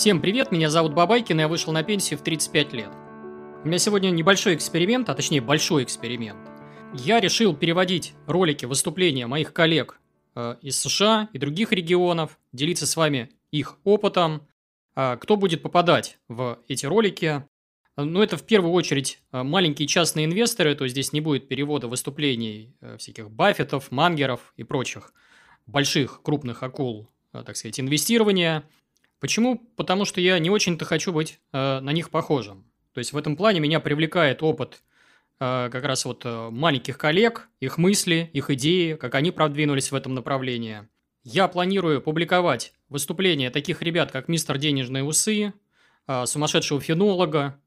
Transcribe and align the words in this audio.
Всем 0.00 0.22
привет, 0.22 0.50
меня 0.50 0.70
зовут 0.70 0.94
Бабайкин, 0.94 1.40
и 1.40 1.42
я 1.42 1.46
вышел 1.46 1.74
на 1.74 1.82
пенсию 1.82 2.18
в 2.18 2.22
35 2.22 2.72
лет. 2.72 2.88
У 3.62 3.68
меня 3.68 3.76
сегодня 3.76 4.08
небольшой 4.08 4.54
эксперимент, 4.54 5.10
а 5.10 5.14
точнее 5.14 5.42
большой 5.42 5.84
эксперимент. 5.84 6.38
Я 6.94 7.20
решил 7.20 7.54
переводить 7.54 8.14
ролики, 8.26 8.64
выступления 8.64 9.26
моих 9.26 9.52
коллег 9.52 10.00
э, 10.34 10.56
из 10.62 10.80
США 10.80 11.28
и 11.34 11.38
других 11.38 11.70
регионов, 11.72 12.38
делиться 12.50 12.86
с 12.86 12.96
вами 12.96 13.28
их 13.50 13.76
опытом. 13.84 14.48
Э, 14.96 15.18
кто 15.20 15.36
будет 15.36 15.60
попадать 15.60 16.18
в 16.28 16.60
эти 16.66 16.86
ролики? 16.86 17.44
Ну, 17.98 18.22
это 18.22 18.38
в 18.38 18.42
первую 18.44 18.72
очередь 18.72 19.20
э, 19.32 19.42
маленькие 19.42 19.86
частные 19.86 20.24
инвесторы, 20.24 20.74
то 20.76 20.84
есть 20.84 20.94
здесь 20.94 21.12
не 21.12 21.20
будет 21.20 21.46
перевода 21.46 21.88
выступлений 21.88 22.74
э, 22.80 22.96
всяких 22.96 23.30
Баффетов, 23.30 23.90
Мангеров 23.90 24.54
и 24.56 24.64
прочих 24.64 25.12
больших 25.66 26.22
крупных 26.22 26.62
акул, 26.62 27.10
э, 27.34 27.42
так 27.44 27.54
сказать, 27.54 27.78
инвестирования– 27.78 28.64
Почему? 29.20 29.58
Потому 29.76 30.06
что 30.06 30.20
я 30.20 30.38
не 30.38 30.50
очень-то 30.50 30.84
хочу 30.84 31.12
быть 31.12 31.38
э, 31.52 31.80
на 31.80 31.92
них 31.92 32.10
похожим. 32.10 32.64
То 32.94 32.98
есть 32.98 33.12
в 33.12 33.16
этом 33.16 33.36
плане 33.36 33.60
меня 33.60 33.78
привлекает 33.78 34.42
опыт 34.42 34.82
э, 35.38 35.68
как 35.70 35.84
раз 35.84 36.06
вот 36.06 36.22
э, 36.24 36.48
маленьких 36.50 36.96
коллег, 36.96 37.48
их 37.60 37.76
мысли, 37.76 38.30
их 38.32 38.50
идеи, 38.50 38.94
как 38.94 39.14
они 39.14 39.30
продвинулись 39.30 39.92
в 39.92 39.94
этом 39.94 40.14
направлении. 40.14 40.88
Я 41.22 41.48
планирую 41.48 42.00
публиковать 42.00 42.72
выступления 42.88 43.50
таких 43.50 43.82
ребят, 43.82 44.10
как 44.10 44.28
мистер 44.28 44.56
Денежные 44.56 45.04
усы, 45.04 45.52
э, 46.08 46.26
сумасшедшего 46.26 46.80
фенолога, 46.80 47.60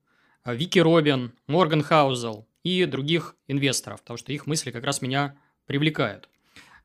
э, 0.43 0.55
Вики 0.55 0.79
Робин, 0.79 1.33
Морган 1.45 1.83
Хаузел 1.83 2.47
и 2.63 2.85
других 2.85 3.35
инвесторов, 3.47 4.01
потому 4.01 4.17
что 4.17 4.33
их 4.33 4.47
мысли 4.47 4.71
как 4.71 4.83
раз 4.83 5.03
меня 5.03 5.37
привлекают. 5.67 6.29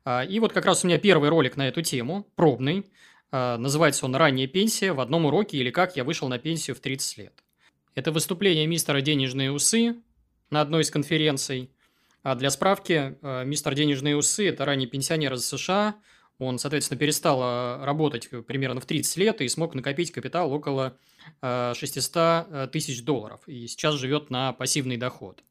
Э, 0.05 0.27
и 0.27 0.39
вот 0.39 0.53
как 0.53 0.65
раз 0.65 0.83
у 0.83 0.87
меня 0.87 0.99
первый 0.99 1.29
ролик 1.29 1.57
на 1.57 1.67
эту 1.67 1.81
тему, 1.81 2.27
пробный, 2.35 2.85
называется 3.31 4.05
он 4.05 4.15
«Ранняя 4.15 4.47
пенсия 4.47 4.93
в 4.93 4.99
одном 4.99 5.25
уроке» 5.25 5.57
или 5.57 5.69
«Как 5.71 5.95
я 5.95 6.03
вышел 6.03 6.27
на 6.29 6.39
пенсию 6.39 6.75
в 6.75 6.79
30 6.79 7.17
лет». 7.17 7.43
Это 7.95 8.11
выступление 8.11 8.65
мистера 8.67 9.01
«Денежные 9.01 9.51
усы» 9.51 9.95
на 10.49 10.61
одной 10.61 10.83
из 10.83 10.91
конференций. 10.91 11.69
А 12.23 12.35
для 12.35 12.49
справки, 12.49 13.17
а, 13.21 13.43
мистер 13.43 13.75
«Денежные 13.75 14.15
усы»– 14.15 14.47
это 14.49 14.65
ранний 14.65 14.87
пенсионер 14.87 15.33
из 15.33 15.45
США. 15.45 15.95
Он, 16.37 16.59
соответственно, 16.59 16.97
перестал 16.97 17.39
а, 17.41 17.85
работать 17.85 18.29
примерно 18.47 18.79
в 18.79 18.85
30 18.85 19.17
лет 19.17 19.41
и 19.41 19.47
смог 19.47 19.75
накопить 19.75 20.11
капитал 20.11 20.51
около 20.51 20.97
600 21.41 22.71
тысяч 22.71 23.03
долларов. 23.03 23.41
И 23.45 23.67
сейчас 23.67 23.95
живет 23.95 24.29
на 24.29 24.53
пассивный 24.53 24.97
доход. 24.97 25.43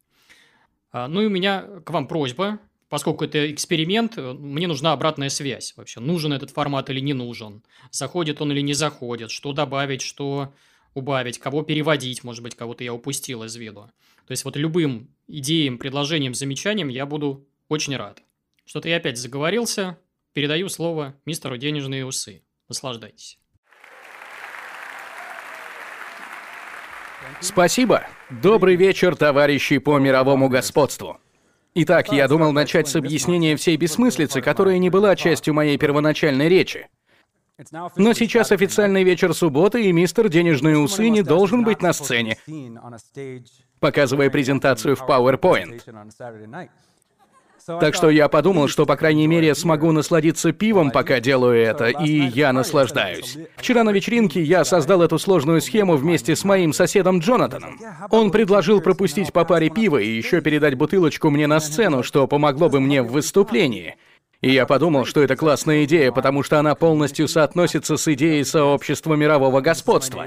Ну 0.92 1.20
и 1.20 1.26
у 1.26 1.30
меня 1.30 1.66
к 1.84 1.90
вам 1.90 2.08
просьба 2.08 2.58
поскольку 2.88 3.24
это 3.24 3.50
эксперимент, 3.50 4.18
э, 4.18 4.32
мне 4.32 4.66
нужна 4.66 4.92
обратная 4.92 5.28
связь 5.28 5.74
вообще. 5.76 6.00
Нужен 6.00 6.32
этот 6.32 6.50
формат 6.50 6.90
или 6.90 7.00
не 7.00 7.12
нужен? 7.12 7.62
Заходит 7.90 8.40
он 8.40 8.52
или 8.52 8.60
не 8.60 8.74
заходит? 8.74 9.30
Что 9.30 9.52
добавить, 9.52 10.02
что 10.02 10.52
убавить? 10.94 11.38
Кого 11.38 11.62
переводить? 11.62 12.24
Может 12.24 12.42
быть, 12.42 12.54
кого-то 12.54 12.84
я 12.84 12.94
упустил 12.94 13.44
из 13.44 13.54
виду. 13.56 13.90
То 14.26 14.32
есть, 14.32 14.44
вот 14.44 14.56
любым 14.56 15.08
идеям, 15.26 15.78
предложениям, 15.78 16.34
замечаниям 16.34 16.88
я 16.88 17.06
буду 17.06 17.46
очень 17.68 17.96
рад. 17.96 18.22
Что-то 18.64 18.88
я 18.88 18.96
опять 18.96 19.18
заговорился. 19.18 19.98
Передаю 20.32 20.68
слово 20.68 21.14
мистеру 21.24 21.56
Денежные 21.56 22.04
усы. 22.04 22.42
Наслаждайтесь. 22.68 23.38
Спасибо. 27.40 28.06
Добрый 28.30 28.76
вечер, 28.76 29.16
товарищи 29.16 29.78
по 29.78 29.98
мировому 29.98 30.48
господству. 30.48 31.20
Итак, 31.80 32.10
я 32.10 32.26
думал 32.26 32.50
начать 32.50 32.88
с 32.88 32.96
объяснения 32.96 33.54
всей 33.54 33.76
бессмыслицы, 33.76 34.40
которая 34.40 34.78
не 34.78 34.90
была 34.90 35.14
частью 35.14 35.54
моей 35.54 35.78
первоначальной 35.78 36.48
речи. 36.48 36.88
Но 37.94 38.14
сейчас 38.14 38.50
официальный 38.50 39.04
вечер 39.04 39.32
субботы, 39.32 39.84
и 39.84 39.92
мистер 39.92 40.28
Денежные 40.28 40.76
усы 40.76 41.08
не 41.08 41.22
должен 41.22 41.62
быть 41.62 41.80
на 41.80 41.92
сцене, 41.92 42.36
показывая 43.78 44.28
презентацию 44.28 44.96
в 44.96 45.02
PowerPoint. 45.02 45.80
Так 47.80 47.94
что 47.94 48.08
я 48.08 48.28
подумал, 48.28 48.66
что, 48.68 48.86
по 48.86 48.96
крайней 48.96 49.26
мере, 49.26 49.54
смогу 49.54 49.92
насладиться 49.92 50.52
пивом, 50.52 50.90
пока 50.90 51.20
делаю 51.20 51.60
это, 51.60 51.88
и 51.88 52.28
я 52.28 52.52
наслаждаюсь. 52.54 53.36
Вчера 53.56 53.84
на 53.84 53.90
вечеринке 53.90 54.42
я 54.42 54.64
создал 54.64 55.02
эту 55.02 55.18
сложную 55.18 55.60
схему 55.60 55.96
вместе 55.96 56.34
с 56.34 56.44
моим 56.44 56.72
соседом 56.72 57.18
Джонатаном. 57.18 57.78
Он 58.10 58.30
предложил 58.30 58.80
пропустить 58.80 59.32
по 59.32 59.44
паре 59.44 59.68
пива 59.68 59.98
и 59.98 60.08
еще 60.08 60.40
передать 60.40 60.74
бутылочку 60.76 61.28
мне 61.28 61.46
на 61.46 61.60
сцену, 61.60 62.02
что 62.02 62.26
помогло 62.26 62.70
бы 62.70 62.80
мне 62.80 63.02
в 63.02 63.12
выступлении. 63.12 63.96
И 64.40 64.52
я 64.52 64.66
подумал, 64.66 65.04
что 65.04 65.20
это 65.20 65.34
классная 65.34 65.84
идея, 65.84 66.12
потому 66.12 66.44
что 66.44 66.60
она 66.60 66.76
полностью 66.76 67.26
соотносится 67.26 67.96
с 67.96 68.06
идеей 68.06 68.44
сообщества 68.44 69.14
мирового 69.14 69.60
господства. 69.60 70.26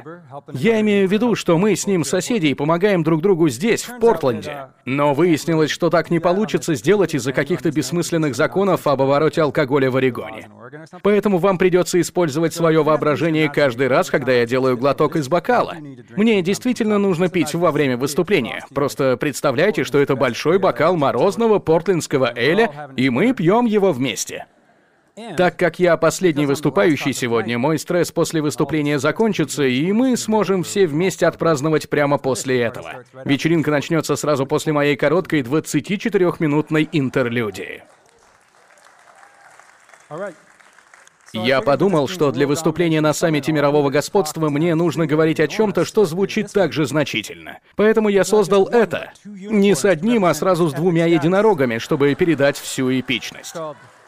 Я 0.52 0.82
имею 0.82 1.08
в 1.08 1.12
виду, 1.12 1.36
что 1.36 1.58
мы 1.58 1.78
с 1.78 1.88
ним 1.88 2.04
соседи 2.04 2.48
и 2.48 2.54
помогаем 2.54 3.04
друг 3.04 3.22
другу 3.22 3.48
здесь, 3.48 3.86
в 3.86 4.00
Портленде. 4.00 4.68
Но 4.84 5.14
выяснилось, 5.14 5.72
что 5.72 5.90
так 5.90 6.10
не 6.10 6.20
получится 6.20 6.76
сделать 6.76 7.16
из-за 7.16 7.32
каких-то 7.32 7.72
бессмысленных 7.72 8.36
законов 8.36 8.86
об 8.86 9.02
обороте 9.02 9.44
алкоголя 9.44 9.90
в 9.90 9.96
Орегоне. 9.96 10.50
Поэтому 11.04 11.38
вам 11.38 11.58
придется 11.58 12.02
использовать 12.02 12.54
свое 12.54 12.84
воображение 12.84 13.50
каждый 13.50 13.88
раз, 13.88 14.10
когда 14.10 14.34
я 14.34 14.46
делаю 14.46 14.76
глоток 14.76 15.16
из 15.16 15.30
бокала. 15.30 15.78
Мне 16.18 16.42
действительно 16.42 16.98
нужно 16.98 17.30
пить 17.30 17.54
во 17.54 17.72
время 17.72 17.96
выступления. 17.96 18.66
Просто 18.74 19.16
представляйте, 19.16 19.86
что 19.86 20.00
это 20.00 20.18
большой 20.18 20.60
бокал 20.60 20.98
морозного 20.98 21.60
портлендского 21.60 22.34
эля, 22.36 22.92
и 22.98 23.10
мы 23.10 23.34
пьем 23.34 23.66
его 23.66 23.94
в 23.94 24.01
вместе. 24.02 24.48
Так 25.38 25.58
как 25.58 25.78
я 25.78 25.96
последний 25.98 26.46
выступающий 26.48 27.14
сегодня, 27.14 27.60
мой 27.60 27.78
стресс 27.78 28.12
после 28.12 28.42
выступления 28.42 28.98
закончится, 28.98 29.64
и 29.64 29.92
мы 29.92 30.18
сможем 30.18 30.64
все 30.64 30.88
вместе 30.88 31.28
отпраздновать 31.28 31.90
прямо 31.90 32.18
после 32.18 32.62
этого. 32.62 33.04
Вечеринка 33.26 33.70
начнется 33.70 34.16
сразу 34.16 34.48
после 34.48 34.74
моей 34.74 34.96
короткой 34.96 35.42
24-минутной 35.42 36.90
интерлюдии. 36.92 37.84
Я 41.34 41.62
подумал, 41.62 42.08
что 42.08 42.32
для 42.32 42.48
выступления 42.48 43.02
на 43.02 43.14
саммите 43.14 43.52
мирового 43.52 43.90
господства 43.90 44.50
мне 44.50 44.76
нужно 44.76 45.06
говорить 45.06 45.40
о 45.40 45.48
чем-то, 45.48 45.86
что 45.86 46.06
звучит 46.06 46.52
так 46.52 46.74
же 46.74 46.86
значительно. 46.86 47.60
Поэтому 47.76 48.10
я 48.10 48.24
создал 48.24 48.68
это. 48.68 49.14
Не 49.26 49.76
с 49.76 49.86
одним, 49.86 50.26
а 50.26 50.34
сразу 50.34 50.68
с 50.68 50.74
двумя 50.74 51.06
единорогами, 51.06 51.78
чтобы 51.78 52.14
передать 52.16 52.58
всю 52.58 52.92
эпичность. 53.00 53.56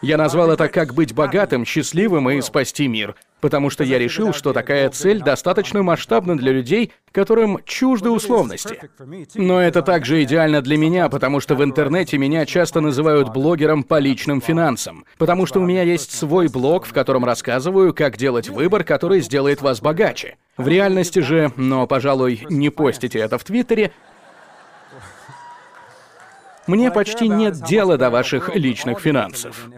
Я 0.03 0.18
назвал 0.18 0.52
это 0.52 0.68
«Как 0.68 0.94
быть 0.94 1.14
богатым, 1.14 1.66
счастливым 1.66 2.30
и 2.30 2.41
спасти 2.41 2.90
мир», 2.90 3.16
потому 3.40 3.69
что 3.69 3.86
я 3.86 3.97
решил, 3.97 4.34
что 4.34 4.52
такая 4.52 4.90
цель 4.90 5.22
достаточно 5.22 5.81
масштабна 5.81 6.38
для 6.38 6.52
людей, 6.52 6.91
которым 7.14 7.59
чужды 7.64 8.09
условности. 8.09 8.81
Но 9.36 9.62
это 9.62 9.81
также 9.81 10.22
идеально 10.24 10.62
для 10.62 10.75
меня, 10.75 11.08
потому 11.08 11.40
что 11.40 11.56
в 11.56 11.63
интернете 11.63 12.18
меня 12.18 12.46
часто 12.46 12.81
называют 12.81 13.31
блогером 13.31 13.84
по 13.84 13.97
личным 13.97 14.42
финансам, 14.42 15.06
потому 15.18 15.46
что 15.46 15.62
у 15.62 15.66
меня 15.66 15.84
есть 15.84 16.12
свой 16.12 16.50
блог, 16.50 16.86
в 16.86 16.92
котором 16.92 17.24
рассказываю, 17.24 17.94
как 17.94 18.18
делать 18.18 18.50
выбор, 18.50 18.84
который 18.84 19.22
сделает 19.22 19.62
вас 19.62 19.80
богаче. 19.80 20.36
В 20.58 20.68
реальности 20.68 21.19
же, 21.19 21.53
но, 21.56 21.88
пожалуй, 21.88 22.46
не 22.50 22.69
постите 22.69 23.19
это 23.19 23.38
в 23.38 23.46
Твиттере, 23.46 23.94
мне 26.68 26.91
почти 26.91 27.28
нет 27.28 27.62
дела 27.63 27.97
до 27.97 28.09
ваших 28.09 28.56
личных 28.56 29.00
финансов. 29.00 29.69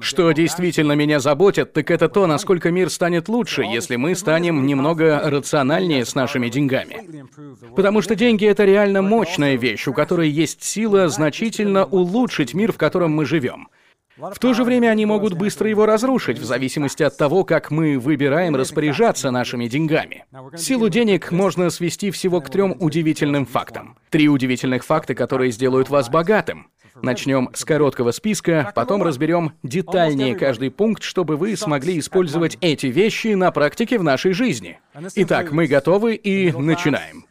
Что 0.00 0.32
действительно 0.32 0.92
меня 0.92 1.20
заботит, 1.20 1.72
так 1.72 1.90
это 1.90 2.08
то, 2.08 2.26
насколько 2.26 2.70
мир 2.70 2.90
станет 2.90 3.28
лучше, 3.28 3.62
если 3.62 3.96
мы 3.96 4.14
станем 4.14 4.66
немного 4.66 5.20
рациональнее 5.24 6.04
с 6.04 6.14
нашими 6.14 6.48
деньгами. 6.48 7.26
Потому 7.74 8.02
что 8.02 8.14
деньги— 8.14 8.46
это 8.46 8.64
реально 8.64 9.02
мощная 9.02 9.56
вещь, 9.56 9.86
у 9.86 9.92
которой 9.92 10.28
есть 10.28 10.62
сила 10.62 11.08
значительно 11.08 11.84
улучшить 11.84 12.54
мир, 12.54 12.72
в 12.72 12.78
котором 12.78 13.12
мы 13.12 13.24
живем. 13.24 13.68
В 14.16 14.38
то 14.38 14.54
же 14.54 14.64
время 14.64 14.88
они 14.88 15.04
могут 15.04 15.34
быстро 15.34 15.68
его 15.68 15.84
разрушить, 15.84 16.38
в 16.38 16.44
зависимости 16.44 17.02
от 17.02 17.18
того, 17.18 17.44
как 17.44 17.70
мы 17.70 17.98
выбираем 17.98 18.56
распоряжаться 18.56 19.30
нашими 19.30 19.68
деньгами. 19.68 20.24
Силу 20.56 20.88
денег 20.88 21.30
можно 21.32 21.68
свести 21.68 22.10
всего 22.10 22.40
к 22.40 22.48
трем 22.48 22.76
удивительным 22.80 23.44
фактам. 23.44 23.98
Три 24.08 24.28
удивительных 24.28 24.84
факта, 24.84 25.14
которые 25.14 25.52
сделают 25.52 25.90
вас 25.90 26.08
богатым. 26.08 26.68
Начнем 27.02 27.50
с 27.52 27.66
короткого 27.66 28.10
списка, 28.10 28.72
потом 28.74 29.02
разберем 29.02 29.52
детальнее 29.62 30.34
каждый 30.34 30.70
пункт, 30.70 31.02
чтобы 31.02 31.36
вы 31.36 31.54
смогли 31.54 31.98
использовать 31.98 32.56
эти 32.62 32.86
вещи 32.86 33.34
на 33.34 33.50
практике 33.50 33.98
в 33.98 34.02
нашей 34.02 34.32
жизни. 34.32 34.80
Итак, 35.16 35.52
мы 35.52 35.66
готовы 35.66 36.14
и 36.14 36.52
начинаем. 36.52 37.26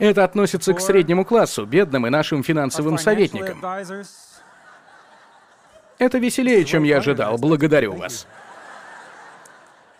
Это 0.00 0.24
относится 0.24 0.74
к 0.74 0.80
среднему 0.80 1.24
классу, 1.24 1.64
бедным 1.64 2.08
и 2.08 2.10
нашим 2.10 2.42
финансовым 2.42 2.98
советникам. 2.98 3.62
Это 5.98 6.18
веселее, 6.18 6.64
чем 6.64 6.82
я 6.82 6.98
ожидал. 6.98 7.38
Благодарю 7.38 7.94
вас. 7.94 8.26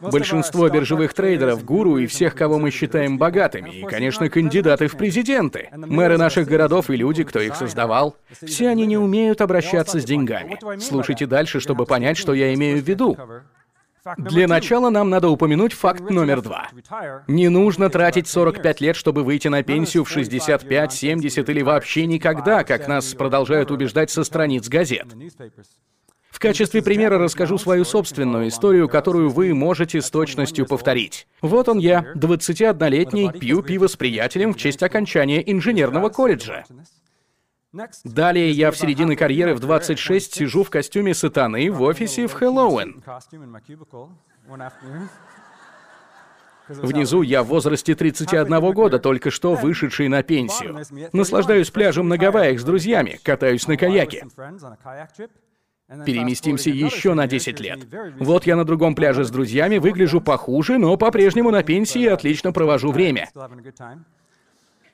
Большинство 0.01 0.69
биржевых 0.69 1.15
трейдеров, 1.15 1.65
гуру 1.65 1.99
и 1.99 2.07
всех, 2.07 2.35
кого 2.35 2.59
мы 2.59 2.71
считаем 2.71 3.17
богатыми, 3.17 3.71
и, 3.71 3.85
конечно, 3.85 4.29
кандидаты 4.29 4.89
в 4.89 4.97
президенты, 4.97 5.71
мэры 5.73 6.19
наших 6.19 6.47
городов 6.47 6.91
и 6.91 6.97
люди, 6.97 7.25
кто 7.25 7.41
их 7.41 7.55
создавал, 7.55 8.17
все 8.45 8.69
они 8.69 8.87
не 8.87 8.99
умеют 8.99 9.41
обращаться 9.41 10.01
с 10.01 10.05
деньгами. 10.05 10.59
Слушайте 10.81 11.27
дальше, 11.27 11.61
чтобы 11.61 11.87
понять, 11.87 12.19
что 12.19 12.35
я 12.35 12.53
имею 12.55 12.83
в 12.83 12.89
виду. 12.89 13.17
Для 14.19 14.47
начала 14.47 14.91
нам 14.91 15.09
надо 15.09 15.29
упомянуть 15.29 15.73
факт 15.73 16.11
номер 16.11 16.43
два. 16.43 16.69
Не 17.27 17.49
нужно 17.49 17.89
тратить 17.89 18.29
45 18.29 18.81
лет, 18.83 18.97
чтобы 18.97 19.25
выйти 19.25 19.49
на 19.49 19.63
пенсию 19.63 20.05
в 20.05 20.11
65, 20.11 20.93
70 20.93 21.49
или 21.49 21.63
вообще 21.63 22.07
никогда, 22.07 22.65
как 22.65 22.87
нас 22.87 23.15
продолжают 23.15 23.71
убеждать 23.71 24.11
со 24.11 24.25
страниц 24.25 24.69
газет. 24.69 25.07
В 26.31 26.41
качестве 26.41 26.83
примера 26.83 27.17
расскажу 27.17 27.59
свою 27.59 27.85
собственную 27.85 28.49
историю, 28.49 28.89
которую 28.89 29.31
вы 29.31 29.55
можете 29.55 30.03
с 30.03 30.11
точностью 30.11 30.67
повторить. 30.67 31.29
Вот 31.41 31.69
он 31.69 31.79
я, 31.79 32.05
21-летний, 32.17 33.31
пью 33.31 33.63
пиво 33.63 33.87
с 33.87 33.97
приятелем 33.97 34.53
в 34.53 34.57
честь 34.57 34.83
окончания 34.83 35.41
инженерного 35.51 36.09
колледжа. 36.09 36.65
Далее 38.05 38.51
я 38.51 38.71
в 38.71 38.77
середине 38.77 39.17
карьеры 39.17 39.55
в 39.55 39.61
26 39.61 40.35
сижу 40.35 40.63
в 40.63 40.71
костюме 40.71 41.15
сатаны 41.15 41.71
в 41.71 41.83
офисе 41.83 42.27
в 42.27 42.33
Хэллоуин. 42.33 43.03
Внизу 46.69 47.23
я 47.23 47.43
в 47.43 47.49
возрасте 47.49 47.95
31 47.95 48.73
года, 48.73 48.99
только 48.99 49.31
что 49.31 49.55
вышедший 49.55 50.09
на 50.09 50.23
пенсию. 50.23 50.83
Наслаждаюсь 51.13 51.71
пляжем 51.71 52.09
на 52.09 52.17
Гавайях 52.17 52.59
с 52.59 52.65
друзьями, 52.65 53.21
катаюсь 53.23 53.67
на 53.67 53.77
каяке. 53.77 54.27
Переместимся 56.07 56.71
еще 56.71 57.13
на 57.13 57.27
10 57.27 57.61
лет. 57.61 57.81
Вот 58.19 58.47
я 58.47 58.57
на 58.57 58.65
другом 58.65 58.95
пляже 58.95 59.25
с 59.25 59.31
друзьями, 59.31 59.77
выгляжу 59.77 60.23
похуже, 60.23 60.79
но 60.79 60.97
по-прежнему 60.97 61.51
на 61.51 61.63
пенсии 61.63 62.03
и 62.03 62.07
отлично 62.07 62.53
провожу 62.53 62.91
время. 62.91 63.29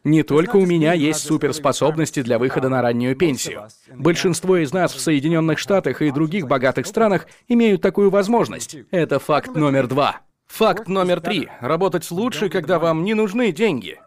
Не 0.05 0.23
только 0.23 0.56
у 0.56 0.64
меня 0.64 0.94
есть 0.94 1.20
суперспособности 1.20 2.23
для 2.23 2.38
выхода 2.38 2.69
на 2.69 2.81
раннюю 2.81 3.17
пенсию. 3.17 3.69
Большинство 3.94 4.56
из 4.56 4.73
нас 4.73 4.94
в 4.94 5.00
Соединенных 5.00 5.58
Штатах 5.58 6.00
и 6.00 6.11
других 6.11 6.47
богатых 6.47 6.87
странах 6.87 7.26
имеют 7.49 7.82
такую 7.82 8.11
возможность. 8.11 8.76
Это 8.91 9.19
факт 9.19 9.55
номер 9.55 9.87
два. 9.87 10.20
Факт 10.47 10.88
номер 10.88 11.20
три. 11.20 11.49
Работать 11.61 12.11
лучше, 12.11 12.49
когда 12.49 12.79
вам 12.79 13.05
не 13.05 13.14
нужны 13.14 13.52
деньги. 13.52 14.00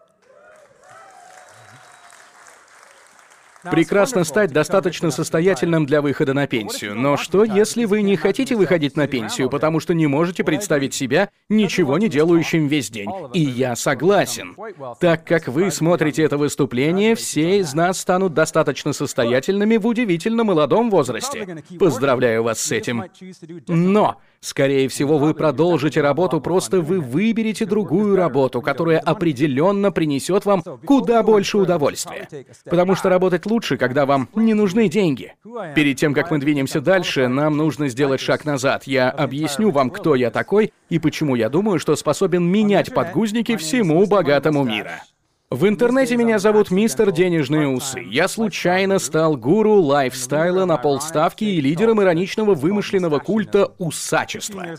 Прекрасно 3.70 4.24
стать 4.24 4.52
достаточно 4.52 5.10
состоятельным 5.10 5.86
для 5.86 6.02
выхода 6.02 6.34
на 6.34 6.46
пенсию. 6.46 6.94
Но 6.94 7.16
что, 7.16 7.44
если 7.44 7.84
вы 7.84 8.02
не 8.02 8.16
хотите 8.16 8.56
выходить 8.56 8.96
на 8.96 9.06
пенсию, 9.06 9.50
потому 9.50 9.80
что 9.80 9.94
не 9.94 10.06
можете 10.06 10.44
представить 10.44 10.94
себя 10.94 11.30
ничего 11.48 11.98
не 11.98 12.08
делающим 12.08 12.66
весь 12.66 12.90
день? 12.90 13.10
И 13.32 13.40
я 13.40 13.76
согласен. 13.76 14.56
Так 15.00 15.24
как 15.24 15.48
вы 15.48 15.70
смотрите 15.70 16.22
это 16.22 16.36
выступление, 16.38 17.14
все 17.14 17.58
из 17.58 17.74
нас 17.74 17.98
станут 18.00 18.34
достаточно 18.34 18.92
состоятельными 18.92 19.76
в 19.76 19.86
удивительно 19.86 20.44
молодом 20.44 20.90
возрасте. 20.90 21.64
Поздравляю 21.78 22.42
вас 22.42 22.60
с 22.60 22.72
этим. 22.72 23.04
Но 23.68 24.16
Скорее 24.44 24.88
всего, 24.90 25.16
вы 25.16 25.32
продолжите 25.32 26.02
работу, 26.02 26.38
просто 26.38 26.82
вы 26.82 27.00
выберете 27.00 27.64
другую 27.64 28.14
работу, 28.14 28.60
которая 28.60 28.98
определенно 28.98 29.90
принесет 29.90 30.44
вам 30.44 30.62
куда 30.84 31.22
больше 31.22 31.56
удовольствия. 31.56 32.28
Потому 32.66 32.94
что 32.94 33.08
работать 33.08 33.46
лучше, 33.46 33.78
когда 33.78 34.04
вам 34.04 34.28
не 34.34 34.52
нужны 34.52 34.88
деньги. 34.90 35.32
Перед 35.74 35.96
тем, 35.96 36.12
как 36.12 36.30
мы 36.30 36.36
двинемся 36.40 36.82
дальше, 36.82 37.26
нам 37.26 37.56
нужно 37.56 37.88
сделать 37.88 38.20
шаг 38.20 38.44
назад. 38.44 38.82
Я 38.84 39.08
объясню 39.08 39.70
вам, 39.70 39.88
кто 39.88 40.14
я 40.14 40.30
такой 40.30 40.74
и 40.90 40.98
почему 40.98 41.36
я 41.36 41.48
думаю, 41.48 41.78
что 41.78 41.96
способен 41.96 42.44
менять 42.44 42.92
подгузники 42.92 43.56
всему 43.56 44.06
богатому 44.06 44.62
мира. 44.62 45.00
В 45.50 45.68
интернете 45.68 46.16
меня 46.16 46.40
зовут 46.40 46.72
Мистер 46.72 47.12
Денежные 47.12 47.68
Усы. 47.68 48.00
Я 48.00 48.26
случайно 48.26 48.98
стал 48.98 49.36
гуру 49.36 49.74
лайфстайла 49.74 50.64
на 50.64 50.78
полставки 50.78 51.44
и 51.44 51.60
лидером 51.60 52.02
ироничного 52.02 52.54
вымышленного 52.54 53.20
культа 53.20 53.72
усачества. 53.78 54.74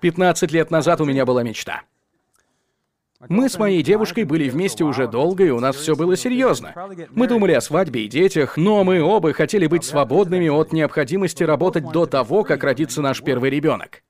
15 0.00 0.52
лет 0.52 0.70
назад 0.70 1.00
у 1.00 1.04
меня 1.04 1.26
была 1.26 1.42
мечта. 1.42 1.82
Мы 3.28 3.48
с 3.48 3.58
моей 3.58 3.82
девушкой 3.82 4.24
были 4.24 4.48
вместе 4.48 4.84
уже 4.84 5.08
долго, 5.08 5.44
и 5.44 5.50
у 5.50 5.58
нас 5.58 5.74
все 5.74 5.96
было 5.96 6.16
серьезно. 6.16 6.74
Мы 7.10 7.26
думали 7.26 7.52
о 7.52 7.60
свадьбе 7.60 8.04
и 8.04 8.08
детях, 8.08 8.56
но 8.56 8.84
мы 8.84 9.02
оба 9.02 9.32
хотели 9.32 9.66
быть 9.66 9.84
свободными 9.84 10.48
от 10.48 10.72
необходимости 10.72 11.42
работать 11.42 11.90
до 11.90 12.06
того, 12.06 12.44
как 12.44 12.62
родится 12.62 13.02
наш 13.02 13.20
первый 13.22 13.50
ребенок. 13.50 14.02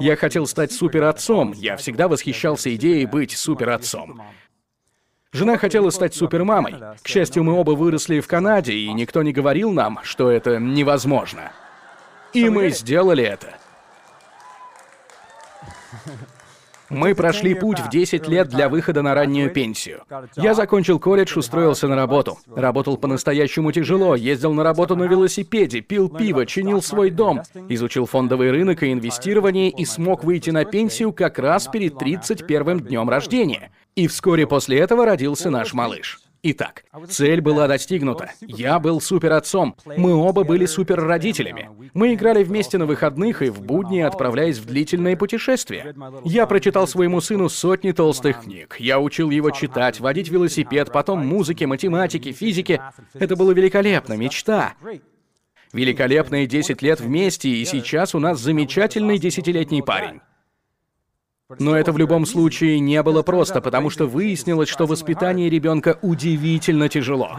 Я 0.00 0.16
хотел 0.16 0.46
стать 0.46 0.72
суперотцом. 0.72 1.52
Я 1.52 1.76
всегда 1.76 2.08
восхищался 2.08 2.74
идеей 2.74 3.06
быть 3.06 3.32
суперотцом. 3.32 4.22
Жена 5.32 5.56
хотела 5.58 5.90
стать 5.90 6.14
супермамой. 6.14 6.74
К 7.02 7.08
счастью, 7.08 7.44
мы 7.44 7.52
оба 7.52 7.72
выросли 7.72 8.20
в 8.20 8.26
Канаде, 8.26 8.72
и 8.72 8.92
никто 8.92 9.22
не 9.22 9.32
говорил 9.32 9.70
нам, 9.70 10.00
что 10.02 10.30
это 10.30 10.58
невозможно. 10.58 11.52
И 12.32 12.48
мы 12.48 12.70
сделали 12.70 13.24
это. 13.24 13.58
Мы 16.90 17.14
прошли 17.14 17.54
путь 17.54 17.80
в 17.80 17.88
10 17.88 18.28
лет 18.28 18.48
для 18.48 18.68
выхода 18.68 19.02
на 19.02 19.14
раннюю 19.14 19.50
пенсию. 19.50 20.02
Я 20.36 20.54
закончил 20.54 20.98
колледж, 20.98 21.38
устроился 21.38 21.88
на 21.88 21.96
работу. 21.96 22.38
Работал 22.54 22.96
по-настоящему 22.96 23.72
тяжело, 23.72 24.14
ездил 24.14 24.54
на 24.54 24.64
работу 24.64 24.96
на 24.96 25.04
велосипеде, 25.04 25.80
пил 25.80 26.08
пиво, 26.08 26.46
чинил 26.46 26.82
свой 26.82 27.10
дом, 27.10 27.42
изучил 27.68 28.06
фондовый 28.06 28.50
рынок 28.50 28.82
и 28.82 28.92
инвестирование 28.92 29.70
и 29.70 29.84
смог 29.84 30.24
выйти 30.24 30.50
на 30.50 30.64
пенсию 30.64 31.12
как 31.12 31.38
раз 31.38 31.68
перед 31.68 31.94
31-м 31.94 32.80
днем 32.80 33.08
рождения. 33.08 33.70
И 33.94 34.06
вскоре 34.06 34.46
после 34.46 34.78
этого 34.78 35.04
родился 35.04 35.50
наш 35.50 35.74
малыш. 35.74 36.20
Итак, 36.42 36.84
цель 37.08 37.40
была 37.40 37.66
достигнута. 37.66 38.30
Я 38.40 38.78
был 38.78 39.00
суперотцом. 39.00 39.74
Мы 39.84 40.14
оба 40.14 40.44
были 40.44 40.66
суперродителями. 40.66 41.68
Мы 41.94 42.14
играли 42.14 42.44
вместе 42.44 42.78
на 42.78 42.86
выходных 42.86 43.42
и 43.42 43.50
в 43.50 43.60
будни, 43.60 44.00
отправляясь 44.00 44.58
в 44.58 44.66
длительные 44.66 45.16
путешествия. 45.16 45.94
Я 46.24 46.46
прочитал 46.46 46.86
своему 46.86 47.20
сыну 47.20 47.48
сотни 47.48 47.90
толстых 47.90 48.42
книг. 48.42 48.76
Я 48.78 49.00
учил 49.00 49.30
его 49.30 49.50
читать, 49.50 49.98
водить 49.98 50.28
велосипед, 50.28 50.92
потом 50.92 51.26
музыке, 51.26 51.66
математике, 51.66 52.32
физике. 52.32 52.82
Это 53.14 53.34
было 53.34 53.50
великолепно, 53.50 54.12
мечта. 54.14 54.74
Великолепные 55.72 56.46
10 56.46 56.80
лет 56.82 57.00
вместе, 57.00 57.50
и 57.50 57.64
сейчас 57.64 58.14
у 58.14 58.18
нас 58.18 58.38
замечательный 58.38 59.18
десятилетний 59.18 59.82
парень. 59.82 60.20
Но 61.58 61.74
это 61.74 61.92
в 61.92 61.98
любом 61.98 62.26
случае 62.26 62.78
не 62.78 63.02
было 63.02 63.22
просто, 63.22 63.62
потому 63.62 63.88
что 63.88 64.06
выяснилось, 64.06 64.68
что 64.68 64.86
воспитание 64.86 65.48
ребенка 65.48 65.98
удивительно 66.02 66.90
тяжело. 66.90 67.30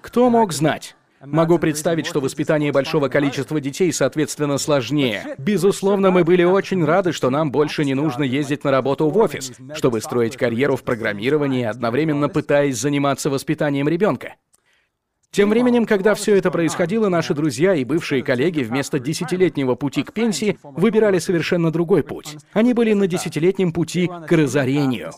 Кто 0.00 0.28
мог 0.30 0.52
знать? 0.52 0.96
Могу 1.24 1.60
представить, 1.60 2.06
что 2.06 2.20
воспитание 2.20 2.72
большого 2.72 3.08
количества 3.08 3.60
детей, 3.60 3.92
соответственно, 3.92 4.58
сложнее. 4.58 5.36
Безусловно, 5.38 6.10
мы 6.10 6.24
были 6.24 6.42
очень 6.42 6.84
рады, 6.84 7.12
что 7.12 7.30
нам 7.30 7.52
больше 7.52 7.84
не 7.84 7.94
нужно 7.94 8.24
ездить 8.24 8.64
на 8.64 8.72
работу 8.72 9.08
в 9.08 9.16
офис, 9.16 9.52
чтобы 9.76 10.00
строить 10.00 10.36
карьеру 10.36 10.74
в 10.74 10.82
программировании, 10.82 11.64
одновременно 11.64 12.28
пытаясь 12.28 12.76
заниматься 12.76 13.30
воспитанием 13.30 13.88
ребенка. 13.88 14.34
Тем 15.32 15.48
временем, 15.48 15.86
когда 15.86 16.14
все 16.14 16.36
это 16.36 16.50
происходило, 16.50 17.08
наши 17.08 17.32
друзья 17.32 17.74
и 17.74 17.84
бывшие 17.84 18.22
коллеги 18.22 18.62
вместо 18.62 18.98
десятилетнего 18.98 19.76
пути 19.76 20.02
к 20.02 20.12
пенсии 20.12 20.58
выбирали 20.62 21.18
совершенно 21.18 21.72
другой 21.72 22.02
путь. 22.02 22.36
Они 22.52 22.74
были 22.74 22.92
на 22.92 23.06
десятилетнем 23.06 23.72
пути 23.72 24.10
к 24.28 24.30
разорению. 24.30 25.10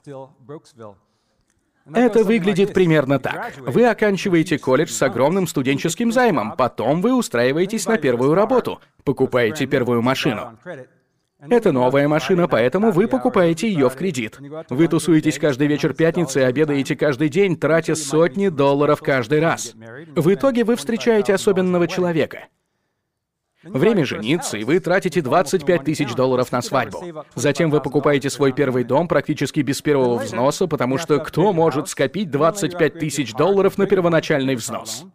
Это 1.92 2.22
выглядит 2.22 2.72
примерно 2.72 3.18
так. 3.18 3.54
Вы 3.58 3.86
оканчиваете 3.86 4.56
колледж 4.56 4.90
с 4.90 5.02
огромным 5.02 5.48
студенческим 5.48 6.12
займом, 6.12 6.54
потом 6.56 7.02
вы 7.02 7.12
устраиваетесь 7.12 7.86
на 7.86 7.98
первую 7.98 8.34
работу, 8.34 8.80
покупаете 9.02 9.66
первую 9.66 10.00
машину. 10.00 10.56
Это 11.48 11.72
новая 11.72 12.08
машина, 12.08 12.48
поэтому 12.48 12.90
вы 12.90 13.08
покупаете 13.08 13.68
ее 13.68 13.88
в 13.88 13.96
кредит. 13.96 14.38
Вы 14.70 14.88
тусуетесь 14.88 15.38
каждый 15.38 15.66
вечер 15.66 15.94
пятницы 15.94 16.40
и 16.40 16.44
обедаете 16.44 16.96
каждый 16.96 17.28
день, 17.28 17.56
тратя 17.56 17.94
сотни 17.94 18.48
долларов 18.48 19.00
каждый 19.00 19.40
раз. 19.40 19.74
В 20.14 20.32
итоге 20.32 20.64
вы 20.64 20.76
встречаете 20.76 21.34
особенного 21.34 21.88
человека. 21.88 22.48
Время 23.64 24.04
жениться, 24.04 24.58
и 24.58 24.64
вы 24.64 24.78
тратите 24.78 25.22
25 25.22 25.84
тысяч 25.84 26.14
долларов 26.14 26.52
на 26.52 26.60
свадьбу. 26.60 27.24
Затем 27.34 27.70
вы 27.70 27.80
покупаете 27.80 28.28
свой 28.28 28.52
первый 28.52 28.84
дом 28.84 29.08
практически 29.08 29.60
без 29.60 29.80
первого 29.80 30.18
взноса, 30.18 30.66
потому 30.66 30.98
что 30.98 31.18
кто 31.18 31.52
может 31.52 31.88
скопить 31.88 32.30
25 32.30 32.98
тысяч 32.98 33.32
долларов 33.32 33.78
на 33.78 33.86
первоначальный 33.86 34.54
взнос? 34.54 35.06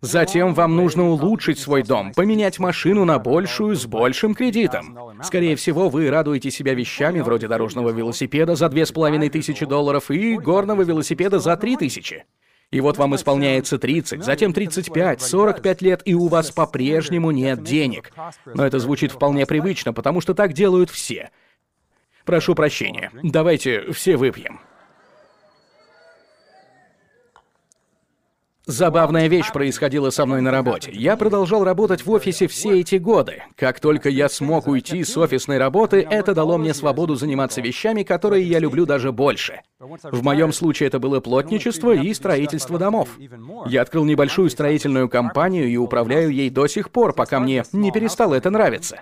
Затем 0.00 0.54
вам 0.54 0.76
нужно 0.76 1.08
улучшить 1.08 1.58
свой 1.58 1.82
дом, 1.82 2.12
поменять 2.14 2.60
машину 2.60 3.04
на 3.04 3.18
большую 3.18 3.74
с 3.74 3.84
большим 3.86 4.34
кредитом. 4.34 4.96
Скорее 5.24 5.56
всего, 5.56 5.88
вы 5.88 6.08
радуете 6.08 6.52
себя 6.52 6.74
вещами 6.74 7.20
вроде 7.20 7.48
дорожного 7.48 7.90
велосипеда 7.90 8.54
за 8.54 8.68
две 8.68 8.86
с 8.86 8.92
половиной 8.92 9.28
тысячи 9.28 9.66
долларов 9.66 10.10
и 10.10 10.36
горного 10.36 10.82
велосипеда 10.82 11.40
за 11.40 11.56
три 11.56 11.76
тысячи. 11.76 12.24
И 12.70 12.80
вот 12.80 12.98
вам 12.98 13.16
исполняется 13.16 13.78
30, 13.78 14.22
затем 14.22 14.52
35, 14.52 15.22
45 15.22 15.82
лет, 15.82 16.02
и 16.04 16.14
у 16.14 16.28
вас 16.28 16.50
по-прежнему 16.50 17.30
нет 17.30 17.62
денег. 17.64 18.12
Но 18.44 18.64
это 18.64 18.78
звучит 18.78 19.10
вполне 19.10 19.46
привычно, 19.46 19.92
потому 19.92 20.20
что 20.20 20.34
так 20.34 20.52
делают 20.52 20.90
все. 20.90 21.30
Прошу 22.24 22.54
прощения. 22.54 23.10
Давайте 23.22 23.90
все 23.92 24.16
выпьем. 24.16 24.60
Забавная 28.68 29.28
вещь 29.28 29.50
происходила 29.50 30.10
со 30.10 30.26
мной 30.26 30.42
на 30.42 30.50
работе. 30.50 30.90
Я 30.92 31.16
продолжал 31.16 31.64
работать 31.64 32.04
в 32.04 32.10
офисе 32.10 32.46
все 32.48 32.80
эти 32.80 32.96
годы. 32.96 33.42
Как 33.56 33.80
только 33.80 34.10
я 34.10 34.28
смог 34.28 34.66
уйти 34.66 35.04
с 35.04 35.16
офисной 35.16 35.56
работы, 35.56 36.06
это 36.08 36.34
дало 36.34 36.58
мне 36.58 36.74
свободу 36.74 37.14
заниматься 37.14 37.62
вещами, 37.62 38.02
которые 38.02 38.46
я 38.46 38.58
люблю 38.58 38.84
даже 38.84 39.10
больше. 39.10 39.62
В 39.80 40.22
моем 40.22 40.52
случае 40.52 40.88
это 40.88 40.98
было 40.98 41.20
плотничество 41.20 41.94
и 41.94 42.12
строительство 42.12 42.78
домов. 42.78 43.08
Я 43.64 43.80
открыл 43.80 44.04
небольшую 44.04 44.50
строительную 44.50 45.08
компанию 45.08 45.66
и 45.66 45.78
управляю 45.78 46.28
ей 46.28 46.50
до 46.50 46.66
сих 46.66 46.90
пор, 46.90 47.14
пока 47.14 47.40
мне 47.40 47.64
не 47.72 47.90
перестало 47.90 48.34
это 48.34 48.50
нравиться. 48.50 49.00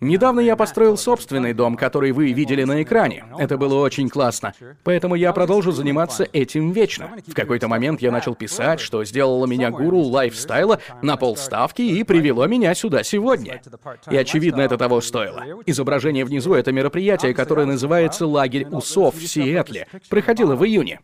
Недавно 0.00 0.40
я 0.40 0.56
построил 0.56 0.98
собственный 0.98 1.54
дом, 1.54 1.74
который 1.74 2.12
вы 2.12 2.32
видели 2.32 2.64
на 2.64 2.82
экране. 2.82 3.24
Это 3.38 3.56
было 3.56 3.80
очень 3.80 4.10
классно. 4.10 4.52
Поэтому 4.84 5.14
я 5.14 5.32
продолжу 5.32 5.72
заниматься 5.72 6.28
этим 6.34 6.70
вечно. 6.70 7.12
В 7.26 7.32
какой-то 7.32 7.66
момент 7.66 8.02
я 8.02 8.10
начал 8.10 8.34
писать, 8.34 8.78
что 8.80 9.02
сделало 9.04 9.46
меня 9.46 9.70
гуру 9.70 10.00
лайфстайла 10.00 10.80
на 11.00 11.16
полставки 11.16 11.80
и 11.80 12.04
привело 12.04 12.46
меня 12.46 12.74
сюда 12.74 13.02
сегодня. 13.04 13.62
И 14.10 14.16
очевидно, 14.18 14.60
это 14.60 14.76
того 14.76 15.00
стоило. 15.00 15.42
Изображение 15.64 16.26
внизу— 16.26 16.52
это 16.54 16.72
мероприятие, 16.72 17.32
которое 17.32 17.64
называется 17.64 18.26
«Лагерь 18.26 18.66
усов» 18.66 19.14
в 19.14 19.26
Сиэтле. 19.26 19.88
Проходило 20.10 20.56
в 20.56 20.64
июне. 20.66 21.00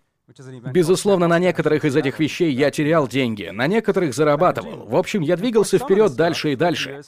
Безусловно, 0.72 1.28
на 1.28 1.38
некоторых 1.38 1.86
из 1.86 1.96
этих 1.96 2.18
вещей 2.18 2.52
я 2.52 2.70
терял 2.70 3.08
деньги, 3.08 3.50
на 3.52 3.66
некоторых 3.66 4.14
зарабатывал. 4.14 4.86
В 4.86 4.96
общем, 4.96 5.22
я 5.22 5.36
двигался 5.36 5.78
вперед 5.78 6.14
дальше 6.14 6.52
и 6.52 6.56
дальше. 6.56 7.00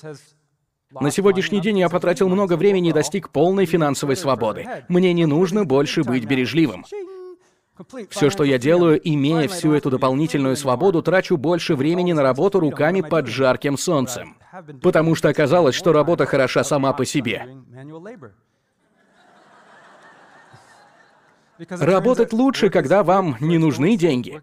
На 1.01 1.11
сегодняшний 1.11 1.61
день 1.61 1.79
я 1.79 1.89
потратил 1.89 2.29
много 2.29 2.57
времени 2.57 2.91
и 2.91 2.93
достиг 2.93 3.31
полной 3.31 3.67
финансовой 3.67 4.17
свободы. 4.17 4.67
Мне 4.89 5.13
не 5.13 5.27
нужно 5.27 5.65
больше 5.65 6.05
быть 6.05 6.25
бережливым. 6.25 6.85
Все, 8.11 8.31
что 8.31 8.45
я 8.45 8.59
делаю, 8.59 9.01
имея 9.03 9.49
всю 9.49 9.73
эту 9.73 9.91
дополнительную 9.91 10.57
свободу, 10.57 11.03
трачу 11.03 11.37
больше 11.37 11.75
времени 11.75 12.13
на 12.13 12.23
работу 12.23 12.61
руками 12.61 13.01
под 13.01 13.27
жарким 13.27 13.77
солнцем. 13.77 14.37
Потому 14.81 15.17
что 15.17 15.29
оказалось, 15.29 15.75
что 15.75 15.93
работа 15.93 16.27
хороша 16.27 16.63
сама 16.63 16.93
по 16.93 17.05
себе. 17.05 17.49
Работать 21.69 22.33
лучше, 22.33 22.71
когда 22.71 23.03
вам 23.03 23.37
не 23.41 23.59
нужны 23.59 23.97
деньги. 23.97 24.41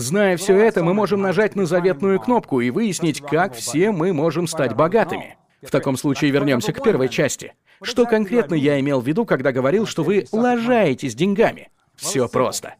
Зная 0.00 0.38
все 0.38 0.56
это, 0.56 0.82
мы 0.82 0.94
можем 0.94 1.20
нажать 1.20 1.56
на 1.56 1.66
заветную 1.66 2.18
кнопку 2.20 2.62
и 2.62 2.70
выяснить, 2.70 3.20
как 3.20 3.54
все 3.54 3.90
мы 3.90 4.14
можем 4.14 4.46
стать 4.46 4.74
богатыми. 4.74 5.36
В 5.60 5.70
таком 5.70 5.98
случае 5.98 6.30
вернемся 6.30 6.72
к 6.72 6.82
первой 6.82 7.10
части. 7.10 7.52
Что 7.82 8.06
конкретно 8.06 8.54
я 8.54 8.80
имел 8.80 9.02
в 9.02 9.06
виду, 9.06 9.26
когда 9.26 9.52
говорил, 9.52 9.86
что 9.86 10.02
вы 10.02 10.24
лажаетесь 10.32 11.14
деньгами? 11.14 11.68
Все 11.96 12.28
просто. 12.28 12.76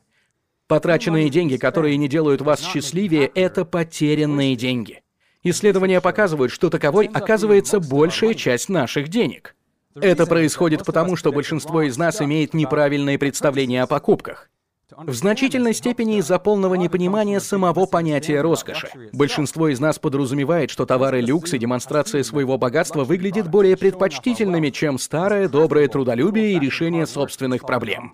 Потраченные 0.66 1.28
деньги, 1.28 1.58
которые 1.58 1.98
не 1.98 2.08
делают 2.08 2.40
вас 2.40 2.62
счастливее, 2.62 3.26
это 3.34 3.66
потерянные 3.66 4.56
деньги. 4.56 5.02
Исследования 5.42 6.00
показывают, 6.00 6.50
что 6.50 6.70
таковой 6.70 7.06
оказывается 7.12 7.80
большая 7.80 8.32
часть 8.32 8.70
наших 8.70 9.08
денег. 9.08 9.56
Это 9.94 10.24
происходит 10.24 10.86
потому, 10.86 11.16
что 11.16 11.32
большинство 11.32 11.82
из 11.82 11.98
нас 11.98 12.22
имеет 12.22 12.54
неправильное 12.54 13.18
представление 13.18 13.82
о 13.82 13.86
покупках. 13.86 14.48
В 14.96 15.12
значительной 15.14 15.74
степени 15.74 16.18
из-за 16.18 16.38
полного 16.38 16.74
непонимания 16.74 17.40
самого 17.40 17.86
понятия 17.86 18.40
роскоши. 18.40 18.88
Большинство 19.12 19.68
из 19.68 19.80
нас 19.80 19.98
подразумевает, 19.98 20.70
что 20.70 20.86
товары 20.86 21.20
люкс 21.20 21.52
и 21.54 21.58
демонстрация 21.58 22.22
своего 22.22 22.58
богатства 22.58 23.04
выглядят 23.04 23.48
более 23.48 23.76
предпочтительными, 23.76 24.70
чем 24.70 24.98
старое 24.98 25.48
доброе 25.48 25.88
трудолюбие 25.88 26.52
и 26.52 26.58
решение 26.58 27.06
собственных 27.06 27.62
проблем. 27.62 28.12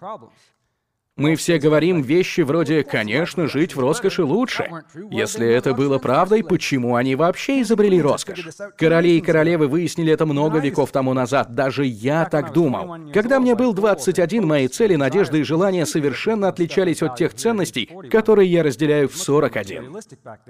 Мы 1.19 1.35
все 1.35 1.57
говорим 1.57 2.03
вещи 2.03 2.43
вроде 2.43 2.83
«конечно, 2.83 3.49
жить 3.49 3.75
в 3.75 3.81
роскоши 3.81 4.23
лучше». 4.23 4.69
Если 5.11 5.49
это 5.49 5.73
было 5.73 5.97
правдой, 5.97 6.45
почему 6.45 6.95
они 6.95 7.15
вообще 7.17 7.63
изобрели 7.63 8.03
роскошь? 8.03 8.47
Короли 8.77 9.17
и 9.17 9.23
королевы 9.23 9.67
выяснили 9.67 10.13
это 10.13 10.27
много 10.27 10.59
веков 10.59 10.93
тому 10.93 11.15
назад. 11.15 11.55
Даже 11.55 11.87
я 11.87 12.27
так 12.27 12.53
думал. 12.53 13.11
Когда 13.15 13.41
мне 13.41 13.55
был 13.55 13.73
21, 13.73 14.47
мои 14.47 14.69
цели, 14.69 14.97
надежды 14.97 15.41
и 15.41 15.43
желания 15.43 15.87
совершенно 15.87 16.49
отличались 16.49 17.03
от 17.03 17.17
тех 17.17 17.33
ценностей, 17.33 17.89
которые 18.11 18.53
я 18.53 18.63
разделяю 18.63 19.09
в 19.09 19.17
41. 19.17 19.97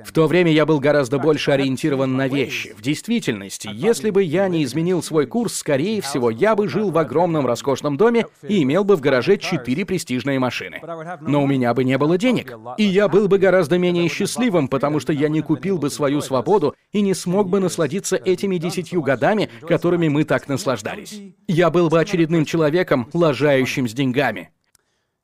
В 0.05 0.13
то 0.13 0.27
время 0.27 0.51
я 0.51 0.67
был 0.67 0.81
гораздо 0.81 1.21
больше 1.21 1.53
ориентирован 1.53 2.17
на 2.17 2.27
вещи. 2.27 2.75
В 2.77 2.83
действительности, 2.83 3.71
если 3.73 4.11
бы 4.11 4.25
я 4.25 4.49
не 4.49 4.65
изменил 4.65 5.01
свой 5.01 5.27
курс, 5.27 5.55
скорее 5.55 6.03
всего, 6.03 6.29
я 6.29 6.57
бы 6.57 6.67
жил 6.67 6.91
в 6.91 6.99
огромном 6.99 7.47
роскошном 7.47 7.97
доме 7.97 8.27
и 8.43 8.65
имел 8.65 8.83
бы 8.83 8.97
в 8.97 9.01
гараже 9.01 9.37
четыре 9.37 9.87
престижные 9.87 10.41
машины 10.41 10.56
машины. 10.57 10.81
Но 11.21 11.43
у 11.43 11.47
меня 11.47 11.75
бы 11.75 11.85
не 11.85 11.99
было 11.99 12.19
денег. 12.19 12.53
И 12.79 12.85
я 12.85 13.09
был 13.09 13.29
бы 13.29 13.39
гораздо 13.39 13.79
менее 13.79 14.09
счастливым, 14.09 14.69
потому 14.69 15.01
что 15.01 15.13
я 15.13 15.29
не 15.29 15.43
купил 15.43 15.79
бы 15.79 15.91
свою 15.91 16.21
свободу 16.21 16.75
и 16.93 17.01
не 17.01 17.15
смог 17.15 17.49
бы 17.49 17.61
насладиться 17.61 18.17
этими 18.17 18.57
десятью 18.59 19.03
годами, 19.03 19.51
которыми 19.61 20.09
мы 20.09 20.25
так 20.25 20.49
наслаждались. 20.49 21.21
Я 21.47 21.71
был 21.71 21.89
бы 21.89 22.01
очередным 22.01 22.45
человеком, 22.45 23.09
лажающим 23.13 23.89
с 23.89 23.93
деньгами. 23.93 24.51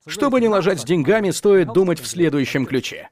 Чтобы 0.05 0.41
не 0.41 0.49
лажать 0.49 0.81
с 0.81 0.83
деньгами, 0.83 1.31
стоит 1.31 1.71
думать 1.71 1.99
в 1.99 2.07
следующем 2.07 2.65
ключе. 2.65 3.09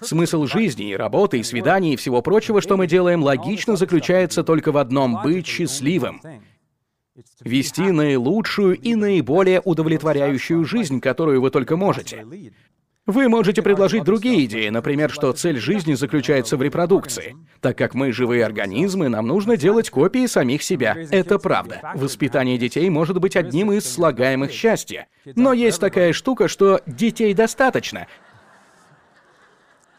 Смысл 0.00 0.46
жизни 0.46 0.90
и 0.90 0.96
работы, 0.96 1.40
и 1.40 1.42
свиданий, 1.42 1.94
и 1.94 1.96
всего 1.96 2.22
прочего, 2.22 2.60
что 2.60 2.76
мы 2.76 2.86
делаем, 2.86 3.22
логично 3.22 3.76
заключается 3.76 4.44
только 4.44 4.70
в 4.70 4.76
одном— 4.76 5.20
быть 5.24 5.46
счастливым 5.46 6.20
вести 7.44 7.90
наилучшую 7.90 8.78
и 8.78 8.94
наиболее 8.94 9.60
удовлетворяющую 9.64 10.64
жизнь, 10.64 11.00
которую 11.00 11.40
вы 11.40 11.50
только 11.50 11.76
можете. 11.76 12.24
Вы 13.04 13.28
можете 13.28 13.62
предложить 13.62 14.04
другие 14.04 14.44
идеи, 14.44 14.68
например, 14.68 15.10
что 15.10 15.32
цель 15.32 15.58
жизни 15.58 15.94
заключается 15.94 16.56
в 16.56 16.62
репродукции. 16.62 17.34
Так 17.60 17.76
как 17.76 17.94
мы 17.94 18.12
живые 18.12 18.44
организмы, 18.44 19.08
нам 19.08 19.26
нужно 19.26 19.56
делать 19.56 19.90
копии 19.90 20.26
самих 20.26 20.62
себя. 20.62 20.96
Это 21.10 21.40
правда. 21.40 21.80
Воспитание 21.96 22.58
детей 22.58 22.88
может 22.90 23.18
быть 23.18 23.34
одним 23.34 23.72
из 23.72 23.92
слагаемых 23.92 24.52
счастья. 24.52 25.08
Но 25.24 25.52
есть 25.52 25.80
такая 25.80 26.12
штука, 26.12 26.46
что 26.46 26.80
детей 26.86 27.34
достаточно, 27.34 28.06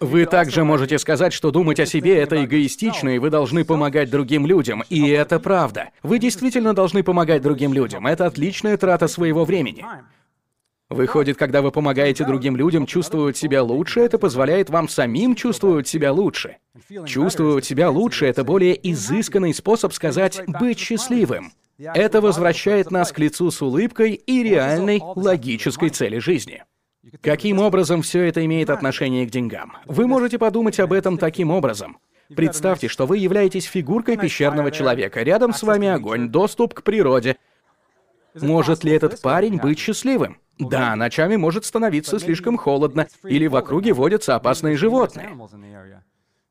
вы 0.03 0.25
также 0.25 0.63
можете 0.63 0.99
сказать, 0.99 1.33
что 1.33 1.51
думать 1.51 1.79
о 1.79 1.85
себе— 1.85 2.17
это 2.19 2.43
эгоистично, 2.43 3.09
и 3.15 3.19
вы 3.19 3.29
должны 3.29 3.63
помогать 3.65 4.09
другим 4.09 4.45
людям. 4.45 4.83
И 4.89 5.07
это 5.09 5.39
правда. 5.39 5.89
Вы 6.03 6.19
действительно 6.19 6.73
должны 6.73 7.03
помогать 7.03 7.41
другим 7.41 7.73
людям. 7.73 8.05
Это 8.05 8.25
отличная 8.25 8.77
трата 8.77 9.07
своего 9.07 9.45
времени. 9.45 9.85
Выходит, 10.89 11.37
когда 11.37 11.61
вы 11.61 11.71
помогаете 11.71 12.25
другим 12.25 12.55
людям 12.55 12.85
чувствовать 12.85 13.37
себя 13.37 13.63
лучше, 13.63 14.01
это 14.01 14.19
позволяет 14.19 14.69
вам 14.69 14.87
самим 14.87 15.35
чувствовать 15.35 15.87
себя 15.87 16.11
лучше. 16.11 16.57
Чувствовать 17.05 17.65
себя 17.65 17.89
лучше— 17.89 18.25
это 18.27 18.43
более 18.43 18.77
изысканный 18.91 19.53
способ 19.53 19.93
сказать 19.93 20.41
«быть 20.47 20.77
счастливым». 20.79 21.53
Это 21.79 22.21
возвращает 22.21 22.91
нас 22.91 23.11
к 23.11 23.19
лицу 23.19 23.49
с 23.49 23.61
улыбкой 23.61 24.13
и 24.13 24.43
реальной 24.43 25.01
логической 25.01 25.89
цели 25.89 26.19
жизни. 26.19 26.63
Каким 27.21 27.59
образом 27.59 28.01
все 28.01 28.23
это 28.23 28.45
имеет 28.45 28.69
отношение 28.69 29.25
к 29.27 29.29
деньгам? 29.29 29.73
Вы 29.85 30.07
можете 30.07 30.39
подумать 30.39 30.79
об 30.79 30.93
этом 30.93 31.17
таким 31.17 31.51
образом. 31.51 31.97
Представьте, 32.33 32.87
что 32.87 33.05
вы 33.05 33.17
являетесь 33.17 33.65
фигуркой 33.65 34.17
пещерного 34.17 34.71
человека. 34.71 35.21
Рядом 35.21 35.53
с 35.53 35.63
вами 35.63 35.89
огонь, 35.89 36.29
доступ 36.29 36.73
к 36.73 36.83
природе. 36.83 37.37
Может 38.33 38.83
ли 38.83 38.93
этот 38.93 39.21
парень 39.21 39.59
быть 39.59 39.79
счастливым? 39.79 40.37
Да, 40.57 40.95
ночами 40.95 41.35
может 41.35 41.65
становиться 41.65 42.19
слишком 42.19 42.57
холодно, 42.57 43.07
или 43.23 43.47
в 43.47 43.55
округе 43.55 43.93
водятся 43.93 44.35
опасные 44.35 44.77
животные. 44.77 45.29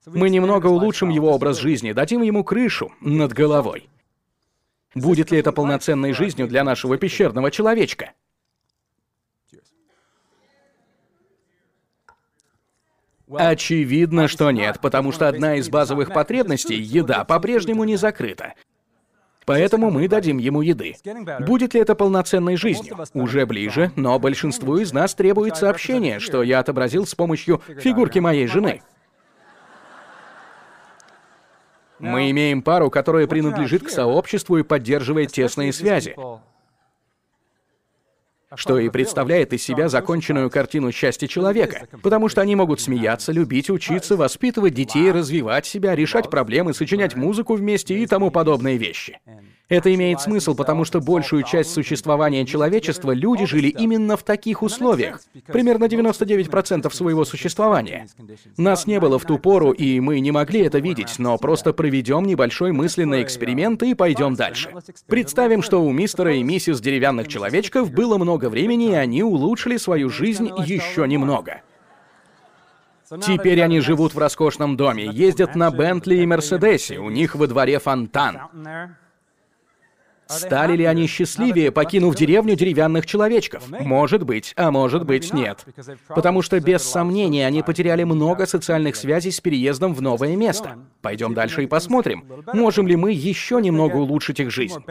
Мы 0.06 0.30
немного 0.30 0.66
улучшим 0.66 1.08
его 1.08 1.32
образ 1.32 1.58
жизни, 1.58 1.92
дадим 1.92 2.22
ему 2.22 2.44
крышу 2.44 2.92
над 3.00 3.32
головой. 3.32 3.88
Будет 4.94 5.30
ли 5.30 5.38
это 5.38 5.52
полноценной 5.52 6.12
жизнью 6.12 6.48
для 6.48 6.64
нашего 6.64 6.98
пещерного 6.98 7.50
человечка? 7.50 8.12
Очевидно, 13.30 14.28
что 14.28 14.50
нет, 14.50 14.78
потому 14.80 15.12
что 15.12 15.28
одна 15.28 15.56
из 15.56 15.68
базовых 15.68 16.12
потребностей, 16.12 16.76
еда, 16.76 17.24
по-прежнему 17.24 17.84
не 17.84 17.96
закрыта. 17.96 18.54
Поэтому 19.44 19.90
мы 19.90 20.06
дадим 20.08 20.38
ему 20.38 20.62
еды. 20.62 20.94
Будет 21.40 21.74
ли 21.74 21.80
это 21.80 21.94
полноценной 21.94 22.56
жизнью? 22.56 22.96
Уже 23.12 23.44
ближе, 23.46 23.90
но 23.96 24.18
большинству 24.18 24.76
из 24.76 24.92
нас 24.92 25.14
требуется 25.14 25.68
общение, 25.68 26.20
что 26.20 26.42
я 26.42 26.60
отобразил 26.60 27.06
с 27.06 27.14
помощью 27.14 27.60
фигурки 27.78 28.18
моей 28.18 28.46
жены. 28.46 28.82
Мы 31.98 32.30
имеем 32.32 32.62
пару, 32.62 32.90
которая 32.90 33.26
принадлежит 33.26 33.84
к 33.84 33.88
сообществу 33.88 34.58
и 34.58 34.62
поддерживает 34.62 35.32
тесные 35.32 35.72
связи 35.72 36.16
что 38.56 38.78
и 38.78 38.88
представляет 38.88 39.52
из 39.52 39.62
себя 39.62 39.88
законченную 39.88 40.50
картину 40.50 40.92
счастья 40.92 41.26
человека, 41.26 41.86
потому 42.02 42.28
что 42.28 42.40
они 42.40 42.56
могут 42.56 42.80
смеяться, 42.80 43.32
любить, 43.32 43.70
учиться, 43.70 44.16
воспитывать 44.16 44.74
детей, 44.74 45.10
развивать 45.10 45.66
себя, 45.66 45.94
решать 45.94 46.30
проблемы, 46.30 46.74
сочинять 46.74 47.14
музыку 47.14 47.54
вместе 47.54 47.98
и 47.98 48.06
тому 48.06 48.30
подобные 48.30 48.76
вещи. 48.76 49.20
Это 49.72 49.94
имеет 49.94 50.20
смысл, 50.20 50.54
потому 50.54 50.84
что 50.84 51.00
большую 51.00 51.44
часть 51.44 51.70
существования 51.70 52.44
человечества 52.44 53.12
люди 53.12 53.46
жили 53.46 53.68
именно 53.68 54.18
в 54.18 54.22
таких 54.22 54.62
условиях, 54.62 55.22
примерно 55.46 55.86
99% 55.86 56.92
своего 56.92 57.24
существования. 57.24 58.06
Нас 58.58 58.86
не 58.86 59.00
было 59.00 59.18
в 59.18 59.24
ту 59.24 59.38
пору, 59.38 59.70
и 59.70 59.98
мы 60.00 60.20
не 60.20 60.30
могли 60.30 60.60
это 60.60 60.78
видеть, 60.78 61.14
но 61.18 61.38
просто 61.38 61.72
проведем 61.72 62.24
небольшой 62.24 62.72
мысленный 62.72 63.22
эксперимент 63.22 63.82
и 63.82 63.94
пойдем 63.94 64.34
дальше. 64.34 64.74
Представим, 65.06 65.62
что 65.62 65.82
у 65.82 65.90
мистера 65.90 66.36
и 66.36 66.42
миссис 66.42 66.78
деревянных 66.82 67.28
человечков 67.28 67.90
было 67.92 68.18
много 68.18 68.50
времени, 68.50 68.90
и 68.90 68.94
они 68.94 69.22
улучшили 69.22 69.78
свою 69.78 70.10
жизнь 70.10 70.50
еще 70.66 71.08
немного. 71.08 71.62
Теперь 73.22 73.62
они 73.62 73.80
живут 73.80 74.14
в 74.14 74.18
роскошном 74.18 74.76
доме, 74.76 75.06
ездят 75.06 75.54
на 75.54 75.70
Бентли 75.70 76.16
и 76.16 76.26
Мерседесе, 76.26 76.98
у 76.98 77.08
них 77.08 77.34
во 77.34 77.46
дворе 77.46 77.78
фонтан. 77.78 78.38
Стали 80.32 80.76
ли 80.76 80.84
они 80.84 81.06
счастливее, 81.06 81.70
покинув 81.70 82.14
деревню 82.14 82.56
деревянных 82.56 83.06
человечков? 83.06 83.68
Может 83.68 84.24
быть, 84.24 84.52
а 84.56 84.70
может 84.70 85.04
быть 85.04 85.32
нет. 85.32 85.64
Потому 86.08 86.42
что 86.42 86.60
без 86.60 86.82
сомнения 86.82 87.46
они 87.46 87.62
потеряли 87.62 88.04
много 88.04 88.46
социальных 88.46 88.96
связей 88.96 89.30
с 89.30 89.40
переездом 89.40 89.94
в 89.94 90.02
новое 90.02 90.36
место. 90.36 90.78
Пойдем 91.00 91.34
дальше 91.34 91.64
и 91.64 91.66
посмотрим, 91.66 92.24
можем 92.52 92.86
ли 92.86 92.96
мы 92.96 93.12
еще 93.12 93.60
немного 93.60 93.96
улучшить 93.96 94.40
их 94.40 94.50
жизнь. 94.50 94.82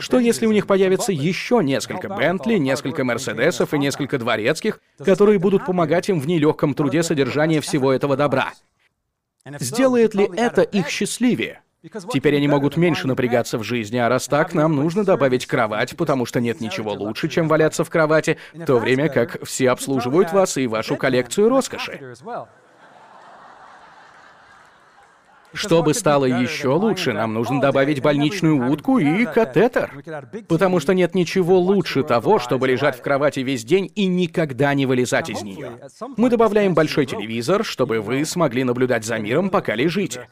Что 0.00 0.18
если 0.18 0.46
у 0.46 0.52
них 0.52 0.66
появится 0.66 1.12
еще 1.12 1.60
несколько 1.62 2.08
Бентли, 2.08 2.54
несколько 2.54 3.04
Мерседесов 3.04 3.74
и 3.74 3.78
несколько 3.78 4.18
дворецких, 4.18 4.80
которые 5.04 5.38
будут 5.38 5.64
помогать 5.66 6.08
им 6.08 6.20
в 6.20 6.26
нелегком 6.26 6.74
труде 6.74 7.02
содержания 7.02 7.60
всего 7.60 7.92
этого 7.92 8.16
добра? 8.16 8.52
Сделает 9.60 10.14
ли 10.14 10.28
это 10.36 10.62
их 10.62 10.88
счастливее? 10.88 11.62
Теперь 12.12 12.36
они 12.36 12.48
могут 12.48 12.76
меньше 12.76 13.06
напрягаться 13.06 13.56
в 13.56 13.62
жизни, 13.62 13.98
а 13.98 14.08
раз 14.08 14.26
так, 14.26 14.52
нам 14.52 14.74
нужно 14.74 15.04
добавить 15.04 15.46
кровать, 15.46 15.96
потому 15.96 16.26
что 16.26 16.40
нет 16.40 16.60
ничего 16.60 16.92
лучше, 16.92 17.28
чем 17.28 17.46
валяться 17.46 17.84
в 17.84 17.90
кровати, 17.90 18.36
в 18.52 18.64
то 18.64 18.78
время 18.78 19.08
как 19.08 19.44
все 19.44 19.70
обслуживают 19.70 20.32
вас 20.32 20.56
и 20.56 20.66
вашу 20.66 20.96
коллекцию 20.96 21.48
роскоши. 21.48 22.14
Чтобы 25.54 25.94
стало 25.94 26.24
еще 26.24 26.70
лучше, 26.70 27.12
нам 27.12 27.32
нужно 27.32 27.60
добавить 27.60 28.02
больничную 28.02 28.70
утку 28.70 28.98
и 28.98 29.24
катетер. 29.24 29.92
Потому 30.48 30.80
что 30.80 30.94
нет 30.94 31.14
ничего 31.14 31.58
лучше 31.58 32.02
того, 32.02 32.38
чтобы 32.38 32.68
лежать 32.68 32.98
в 32.98 33.02
кровати 33.02 33.40
весь 33.40 33.64
день 33.64 33.90
и 33.94 34.06
никогда 34.06 34.74
не 34.74 34.84
вылезать 34.84 35.30
из 35.30 35.42
нее. 35.42 35.80
Мы 36.16 36.28
добавляем 36.28 36.74
большой 36.74 37.06
телевизор, 37.06 37.64
чтобы 37.64 38.00
вы 38.00 38.24
смогли 38.24 38.64
наблюдать 38.64 39.04
за 39.04 39.18
миром, 39.18 39.48
пока 39.48 39.74
лежите. 39.74 40.28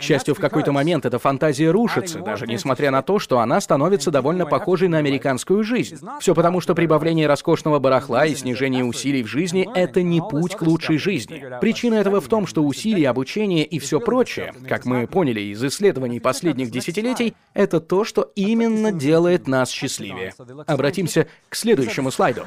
К 0.00 0.02
счастью, 0.02 0.34
в 0.34 0.40
какой-то 0.40 0.72
момент 0.72 1.04
эта 1.04 1.18
фантазия 1.18 1.70
рушится, 1.70 2.20
даже 2.20 2.46
несмотря 2.46 2.90
на 2.90 3.02
то, 3.02 3.18
что 3.18 3.38
она 3.38 3.60
становится 3.60 4.10
довольно 4.10 4.46
похожей 4.46 4.88
на 4.88 4.96
американскую 4.96 5.62
жизнь. 5.62 5.98
Все 6.20 6.34
потому, 6.34 6.62
что 6.62 6.74
прибавление 6.74 7.26
роскошного 7.26 7.78
барахла 7.78 8.24
и 8.24 8.34
снижение 8.34 8.82
усилий 8.82 9.22
в 9.22 9.26
жизни— 9.26 9.68
это 9.74 10.02
не 10.02 10.22
путь 10.22 10.56
к 10.56 10.62
лучшей 10.62 10.96
жизни. 10.96 11.44
Причина 11.60 11.96
этого 11.96 12.22
в 12.22 12.28
том, 12.28 12.46
что 12.46 12.64
усилия, 12.64 13.10
обучение 13.10 13.64
и 13.66 13.78
все 13.78 14.00
прочее, 14.00 14.54
как 14.66 14.86
мы 14.86 15.06
поняли 15.06 15.40
из 15.40 15.62
исследований 15.62 16.18
последних 16.18 16.70
десятилетий, 16.70 17.34
это 17.52 17.78
то, 17.78 18.04
что 18.04 18.32
именно 18.34 18.92
делает 18.92 19.46
нас 19.48 19.68
счастливее. 19.70 20.32
Обратимся 20.66 21.26
к 21.50 21.54
следующему 21.54 22.10
слайду. 22.10 22.44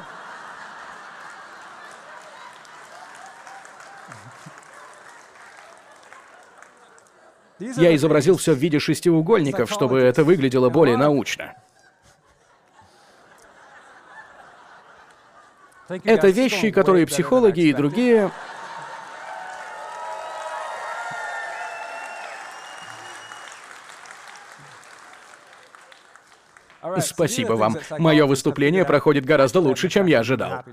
Я 7.58 7.94
изобразил 7.94 8.36
все 8.36 8.52
в 8.52 8.58
виде 8.58 8.78
шестиугольников, 8.78 9.70
чтобы 9.70 10.00
это 10.00 10.24
выглядело 10.24 10.70
более 10.70 10.96
научно. 10.96 11.54
Это 15.88 16.28
вещи, 16.28 16.70
которые 16.70 17.06
психологи 17.06 17.60
и 17.60 17.72
другие 17.72 18.30
Спасибо 27.00 27.52
вам. 27.52 27.76
Мое 27.98 28.26
выступление 28.26 28.84
проходит 28.84 29.24
гораздо 29.24 29.60
лучше, 29.60 29.88
чем 29.88 30.06
я 30.06 30.20
ожидал. 30.20 30.64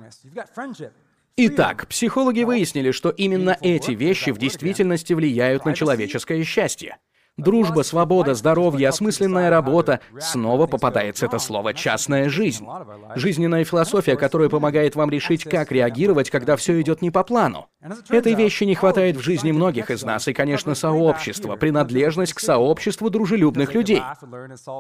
Итак, 1.44 1.88
психологи 1.88 2.44
выяснили, 2.44 2.92
что 2.92 3.10
именно 3.10 3.58
эти 3.62 3.92
вещи 3.92 4.30
в 4.30 4.38
действительности 4.38 5.14
влияют 5.14 5.66
на 5.66 5.74
человеческое 5.74 6.44
счастье. 6.44 6.98
Дружба, 7.38 7.82
свобода, 7.84 8.36
здоровье, 8.36 8.90
осмысленная 8.90 9.50
работа. 9.50 10.02
Снова 10.20 10.68
попадается 10.68 11.26
это 11.26 11.40
слово 11.40 11.74
«частная 11.74 12.30
жизнь». 12.30 12.68
Жизненная 13.16 13.64
философия, 13.64 14.18
которая 14.18 14.50
помогает 14.50 14.96
вам 14.96 15.10
решить, 15.10 15.46
как 15.46 15.72
реагировать, 15.72 16.30
когда 16.30 16.58
все 16.58 16.80
идет 16.82 17.02
не 17.02 17.10
по 17.10 17.24
плану. 17.24 17.68
Этой 18.10 18.36
вещи 18.36 18.66
не 18.66 18.76
хватает 18.76 19.16
в 19.16 19.22
жизни 19.22 19.52
многих 19.52 19.90
из 19.90 20.04
нас, 20.04 20.28
и, 20.28 20.34
конечно, 20.34 20.76
сообщество, 20.76 21.56
принадлежность 21.56 22.34
к 22.34 22.40
сообществу 22.40 23.10
дружелюбных 23.10 23.74
людей. 23.74 24.04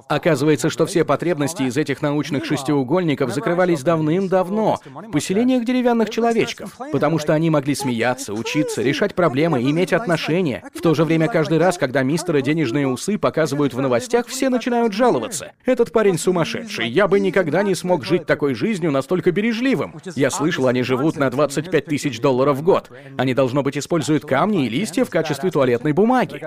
Оказывается, 0.09 0.69
что 0.69 0.85
все 0.85 1.05
потребности 1.05 1.63
из 1.63 1.77
этих 1.77 2.01
научных 2.01 2.45
шестиугольников 2.45 3.33
закрывались 3.33 3.81
давным-давно 3.81 4.79
в 4.85 5.11
поселениях 5.11 5.65
деревянных 5.65 6.09
человечков, 6.09 6.77
потому 6.91 7.17
что 7.17 7.33
они 7.33 7.49
могли 7.49 7.75
смеяться, 7.75 8.33
учиться, 8.33 8.81
решать 8.81 9.15
проблемы, 9.15 9.61
иметь 9.63 9.93
отношения. 9.93 10.63
В 10.75 10.81
то 10.81 10.93
же 10.93 11.05
время 11.05 11.27
каждый 11.29 11.57
раз, 11.57 11.77
когда 11.77 12.03
мистер 12.03 12.40
денежные 12.41 12.87
усы 12.87 13.17
показывают 13.17 13.73
в 13.73 13.81
новостях, 13.81 14.27
все 14.27 14.49
начинают 14.49 14.93
жаловаться. 14.93 15.53
Этот 15.65 15.91
парень 15.91 16.17
сумасшедший. 16.17 16.87
Я 16.87 17.07
бы 17.07 17.19
никогда 17.19 17.63
не 17.63 17.75
смог 17.75 18.05
жить 18.05 18.25
такой 18.25 18.53
жизнью 18.53 18.91
настолько 18.91 19.31
бережливым. 19.31 19.95
Я 20.15 20.29
слышал, 20.29 20.67
они 20.67 20.83
живут 20.83 21.17
на 21.17 21.29
25 21.29 21.85
тысяч 21.85 22.19
долларов 22.19 22.57
в 22.57 22.63
год. 22.63 22.89
Они, 23.17 23.33
должно 23.33 23.63
быть, 23.63 23.77
используют 23.77 24.25
камни 24.25 24.65
и 24.65 24.69
листья 24.69 25.05
в 25.05 25.09
качестве 25.09 25.51
туалетной 25.51 25.93
бумаги. 25.93 26.41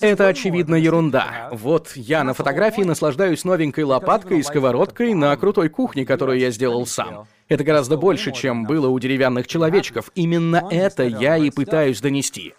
Это, 0.00 0.28
очевидно, 0.28 0.76
ерунда. 0.76 1.48
Вот 1.50 1.92
я 1.96 2.22
на 2.22 2.32
фотографии 2.32 2.82
наслаждаюсь 2.82 3.42
новенькой 3.44 3.82
лопаткой 3.82 4.38
и 4.38 4.42
сковородкой 4.42 5.14
на 5.14 5.36
крутой 5.36 5.68
кухне, 5.68 6.06
которую 6.06 6.38
я 6.38 6.52
сделал 6.52 6.86
сам. 6.86 7.26
Это 7.48 7.64
гораздо 7.64 7.96
больше, 7.96 8.30
чем 8.30 8.66
было 8.66 8.86
у 8.88 8.98
деревянных 9.00 9.48
человечков. 9.48 10.12
Именно 10.14 10.68
это 10.70 11.02
я 11.02 11.36
и 11.36 11.50
пытаюсь 11.50 12.00
донести. 12.00 12.54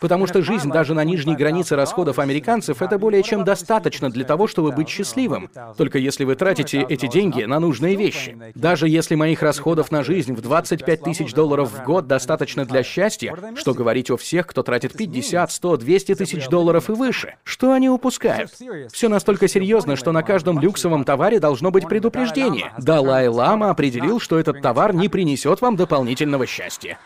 Потому 0.00 0.26
что 0.26 0.42
жизнь 0.42 0.70
даже 0.70 0.94
на 0.94 1.04
нижней 1.04 1.36
границе 1.36 1.76
расходов 1.76 2.18
американцев— 2.18 2.80
это 2.82 2.98
более 2.98 3.22
чем 3.22 3.44
достаточно 3.44 4.10
для 4.10 4.24
того, 4.24 4.46
чтобы 4.46 4.72
быть 4.72 4.88
счастливым. 4.88 5.50
Только 5.76 5.98
если 5.98 6.24
вы 6.24 6.34
тратите 6.34 6.84
эти 6.88 7.06
деньги 7.06 7.44
на 7.44 7.60
нужные 7.60 7.96
вещи. 7.96 8.36
Даже 8.54 8.88
если 8.88 9.14
моих 9.14 9.42
расходов 9.42 9.90
на 9.90 10.02
жизнь 10.02 10.34
в 10.34 10.40
25 10.40 11.02
тысяч 11.02 11.34
долларов 11.34 11.70
в 11.70 11.84
год 11.84 12.06
достаточно 12.06 12.64
для 12.64 12.82
счастья, 12.82 13.36
что 13.54 13.74
говорить 13.74 14.10
о 14.10 14.16
всех, 14.16 14.46
кто 14.46 14.62
тратит 14.62 14.94
50, 14.94 15.52
100, 15.52 15.76
200 15.76 16.14
тысяч 16.14 16.48
долларов 16.48 16.88
и 16.88 16.92
выше? 16.92 17.34
Что 17.44 17.72
они 17.72 17.88
упускают? 17.88 18.50
Все 18.90 19.08
настолько 19.08 19.48
серьезно, 19.48 19.96
что 19.96 20.12
на 20.12 20.22
каждом 20.22 20.58
люксовом 20.58 21.04
товаре 21.04 21.40
должно 21.40 21.70
быть 21.70 21.88
предупреждение. 21.88 22.72
Далай-Лама 22.78 23.70
определил, 23.70 24.20
что 24.20 24.38
этот 24.38 24.62
товар 24.62 24.94
не 24.94 25.08
принесет 25.08 25.60
вам 25.60 25.76
дополнительного 25.76 26.46
счастья. 26.46 26.98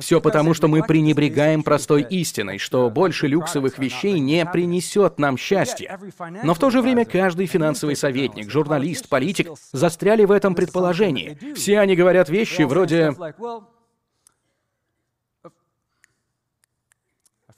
Все 0.00 0.20
потому, 0.20 0.54
что 0.54 0.68
мы 0.68 0.82
пренебрегаем 0.82 1.62
простой 1.62 2.02
истиной, 2.02 2.58
что 2.58 2.90
больше 2.90 3.26
люксовых 3.26 3.78
вещей 3.78 4.18
не 4.18 4.44
принесет 4.44 5.18
нам 5.18 5.36
счастья. 5.36 5.98
Но 6.42 6.54
в 6.54 6.58
то 6.58 6.70
же 6.70 6.82
время 6.82 7.04
каждый 7.04 7.46
финансовый 7.46 7.96
советник, 7.96 8.50
журналист, 8.50 9.08
политик 9.08 9.48
застряли 9.72 10.24
в 10.24 10.32
этом 10.32 10.54
предположении. 10.54 11.38
Все 11.54 11.78
они 11.78 11.96
говорят 11.96 12.28
вещи 12.28 12.62
вроде... 12.62 13.14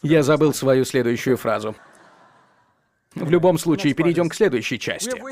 Я 0.01 0.23
забыл 0.23 0.55
свою 0.55 0.85
следующую 0.85 1.37
фразу. 1.37 1.75
В 3.21 3.31
любом 3.31 3.59
случае, 3.59 3.95
перейдем 3.95 4.29
к 4.29 4.35
следующей 4.35 4.79
части. 4.79 5.23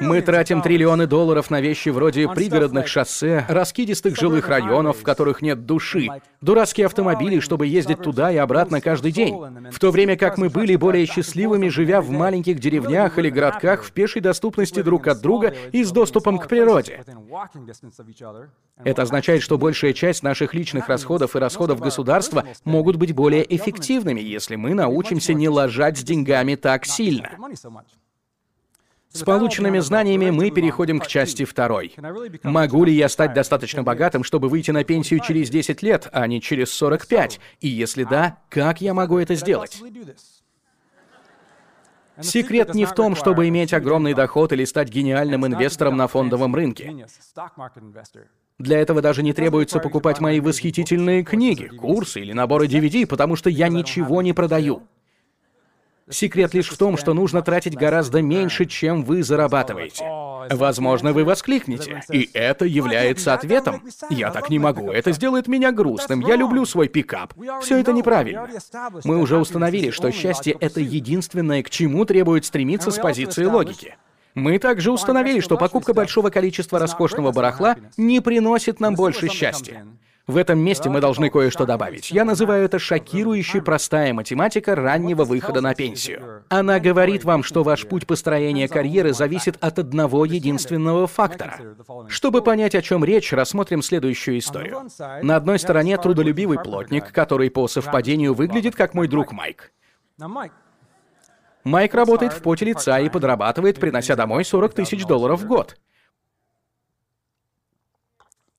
Мы 0.00 0.20
тратим 0.20 0.62
триллионы 0.62 1.06
долларов 1.06 1.50
на 1.50 1.60
вещи 1.60 1.88
вроде 1.88 2.28
пригородных 2.28 2.86
шоссе, 2.86 3.44
раскидистых 3.48 4.16
жилых 4.16 4.48
районов, 4.48 4.98
в 4.98 5.02
которых 5.02 5.42
нет 5.42 5.66
души, 5.66 6.08
дурацкие 6.40 6.86
автомобили, 6.86 7.40
чтобы 7.40 7.66
ездить 7.66 8.02
туда 8.02 8.30
и 8.32 8.36
обратно 8.36 8.80
каждый 8.80 9.12
день, 9.12 9.36
в 9.70 9.78
то 9.78 9.90
время 9.90 10.16
как 10.16 10.38
мы 10.38 10.48
были 10.48 10.76
более 10.76 11.06
счастливыми, 11.06 11.68
живя 11.68 12.00
в 12.00 12.10
маленьких 12.10 12.58
деревнях 12.58 13.18
или 13.18 13.30
городках 13.30 13.82
в 13.82 13.92
пешей 13.92 14.20
доступности 14.20 14.82
друг 14.82 15.06
от 15.06 15.20
друга 15.20 15.54
и 15.72 15.84
с 15.84 15.90
доступом 15.90 16.38
к 16.38 16.48
природе. 16.48 17.04
Это 18.84 19.02
означает, 19.02 19.42
что 19.42 19.58
большая 19.58 19.92
часть 19.92 20.22
наших 20.22 20.54
личных 20.54 20.88
расходов 20.88 21.34
и 21.34 21.38
расходов 21.38 21.80
государства 21.80 22.44
могут 22.64 22.96
быть 22.96 23.14
более 23.14 23.44
эффективными, 23.56 24.20
если 24.20 24.56
мы 24.56 24.74
научимся 24.74 25.34
не 25.34 25.48
ложать 25.48 25.98
с 25.98 26.02
деньгами 26.02 26.54
так 26.54 26.84
сильно. 26.84 27.35
С 29.12 29.22
полученными 29.22 29.78
знаниями 29.78 30.30
мы 30.30 30.50
переходим 30.50 31.00
к 31.00 31.06
части 31.06 31.44
второй. 31.44 31.94
Могу 32.42 32.84
ли 32.84 32.92
я 32.92 33.08
стать 33.08 33.32
достаточно 33.32 33.82
богатым, 33.82 34.24
чтобы 34.24 34.48
выйти 34.48 34.72
на 34.72 34.84
пенсию 34.84 35.20
через 35.20 35.48
10 35.48 35.82
лет, 35.82 36.08
а 36.12 36.26
не 36.26 36.40
через 36.40 36.70
45? 36.72 37.40
И 37.60 37.68
если 37.68 38.04
да, 38.04 38.38
как 38.50 38.80
я 38.80 38.92
могу 38.92 39.18
это 39.18 39.34
сделать? 39.34 39.80
Секрет 42.20 42.74
не 42.74 42.84
в 42.84 42.92
том, 42.92 43.14
чтобы 43.14 43.48
иметь 43.48 43.74
огромный 43.74 44.14
доход 44.14 44.52
или 44.52 44.64
стать 44.64 44.88
гениальным 44.88 45.46
инвестором 45.46 45.96
на 45.96 46.08
фондовом 46.08 46.54
рынке. 46.54 47.06
Для 48.58 48.78
этого 48.78 49.02
даже 49.02 49.22
не 49.22 49.34
требуется 49.34 49.80
покупать 49.80 50.20
мои 50.20 50.40
восхитительные 50.40 51.24
книги, 51.24 51.66
курсы 51.66 52.20
или 52.20 52.32
наборы 52.32 52.66
DVD, 52.66 53.06
потому 53.06 53.36
что 53.36 53.50
я 53.50 53.68
ничего 53.68 54.22
не 54.22 54.32
продаю. 54.32 54.82
Секрет 56.08 56.54
лишь 56.54 56.68
в 56.68 56.76
том, 56.76 56.96
что 56.96 57.14
нужно 57.14 57.42
тратить 57.42 57.74
гораздо 57.74 58.22
меньше, 58.22 58.66
чем 58.66 59.02
вы 59.02 59.24
зарабатываете. 59.24 60.04
Возможно, 60.50 61.12
вы 61.12 61.24
воскликнете, 61.24 62.02
и 62.10 62.30
это 62.32 62.64
является 62.64 63.34
ответом. 63.34 63.82
Я 64.08 64.30
так 64.30 64.48
не 64.48 64.60
могу, 64.60 64.92
это 64.92 65.10
сделает 65.10 65.48
меня 65.48 65.72
грустным, 65.72 66.20
я 66.20 66.36
люблю 66.36 66.64
свой 66.64 66.88
пикап. 66.88 67.34
Все 67.60 67.78
это 67.78 67.92
неправильно. 67.92 68.48
Мы 69.02 69.18
уже 69.18 69.36
установили, 69.38 69.90
что 69.90 70.12
счастье— 70.12 70.56
это 70.60 70.80
единственное, 70.80 71.62
к 71.64 71.70
чему 71.70 72.04
требует 72.04 72.44
стремиться 72.44 72.92
с 72.92 72.98
позиции 72.98 73.44
логики. 73.44 73.96
Мы 74.34 74.58
также 74.58 74.92
установили, 74.92 75.40
что 75.40 75.56
покупка 75.56 75.94
большого 75.94 76.30
количества 76.30 76.78
роскошного 76.78 77.32
барахла 77.32 77.76
не 77.96 78.20
приносит 78.20 78.78
нам 78.78 78.94
больше 78.94 79.28
счастья. 79.28 79.86
В 80.26 80.36
этом 80.36 80.58
месте 80.58 80.90
мы 80.90 81.00
должны 81.00 81.30
кое-что 81.30 81.66
добавить. 81.66 82.10
Я 82.10 82.24
называю 82.24 82.64
это 82.64 82.80
шокирующей 82.80 83.62
простая 83.62 84.12
математика 84.12 84.74
раннего 84.74 85.24
выхода 85.24 85.60
на 85.60 85.72
пенсию. 85.72 86.42
Она 86.48 86.80
говорит 86.80 87.22
вам, 87.22 87.44
что 87.44 87.62
ваш 87.62 87.86
путь 87.86 88.08
построения 88.08 88.66
карьеры 88.66 89.12
зависит 89.12 89.56
от 89.60 89.78
одного 89.78 90.24
единственного 90.24 91.06
фактора. 91.06 91.76
Чтобы 92.08 92.42
понять, 92.42 92.74
о 92.74 92.82
чем 92.82 93.04
речь, 93.04 93.32
рассмотрим 93.32 93.82
следующую 93.82 94.38
историю. 94.38 94.88
На 95.22 95.36
одной 95.36 95.60
стороне 95.60 95.96
трудолюбивый 95.96 96.58
плотник, 96.58 97.12
который 97.12 97.48
по 97.48 97.68
совпадению 97.68 98.34
выглядит 98.34 98.74
как 98.74 98.94
мой 98.94 99.06
друг 99.06 99.30
Майк. 99.30 99.72
Майк 101.62 101.94
работает 101.94 102.32
в 102.32 102.42
поте 102.42 102.64
лица 102.64 102.98
и 102.98 103.08
подрабатывает, 103.08 103.78
принося 103.78 104.16
домой 104.16 104.44
40 104.44 104.72
тысяч 104.72 105.04
долларов 105.04 105.40
в 105.40 105.46
год. 105.46 105.76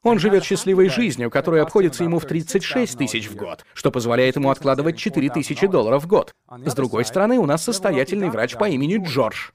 Он 0.07 0.19
живет 0.19 0.45
счастливой 0.45 0.87
жизнью, 0.87 1.29
которая 1.29 1.63
обходится 1.63 2.05
ему 2.05 2.19
в 2.19 2.25
36 2.25 2.97
тысяч 2.97 3.29
в 3.29 3.35
год, 3.35 3.65
что 3.73 3.91
позволяет 3.91 4.37
ему 4.37 4.49
откладывать 4.49 4.97
4 4.97 5.29
тысячи 5.31 5.67
долларов 5.67 6.05
в 6.05 6.07
год. 6.07 6.33
С 6.65 6.73
другой 6.75 7.03
стороны, 7.03 7.37
у 7.39 7.45
нас 7.45 7.61
состоятельный 7.61 8.29
врач 8.29 8.55
по 8.55 8.69
имени 8.69 9.03
Джордж. 9.05 9.49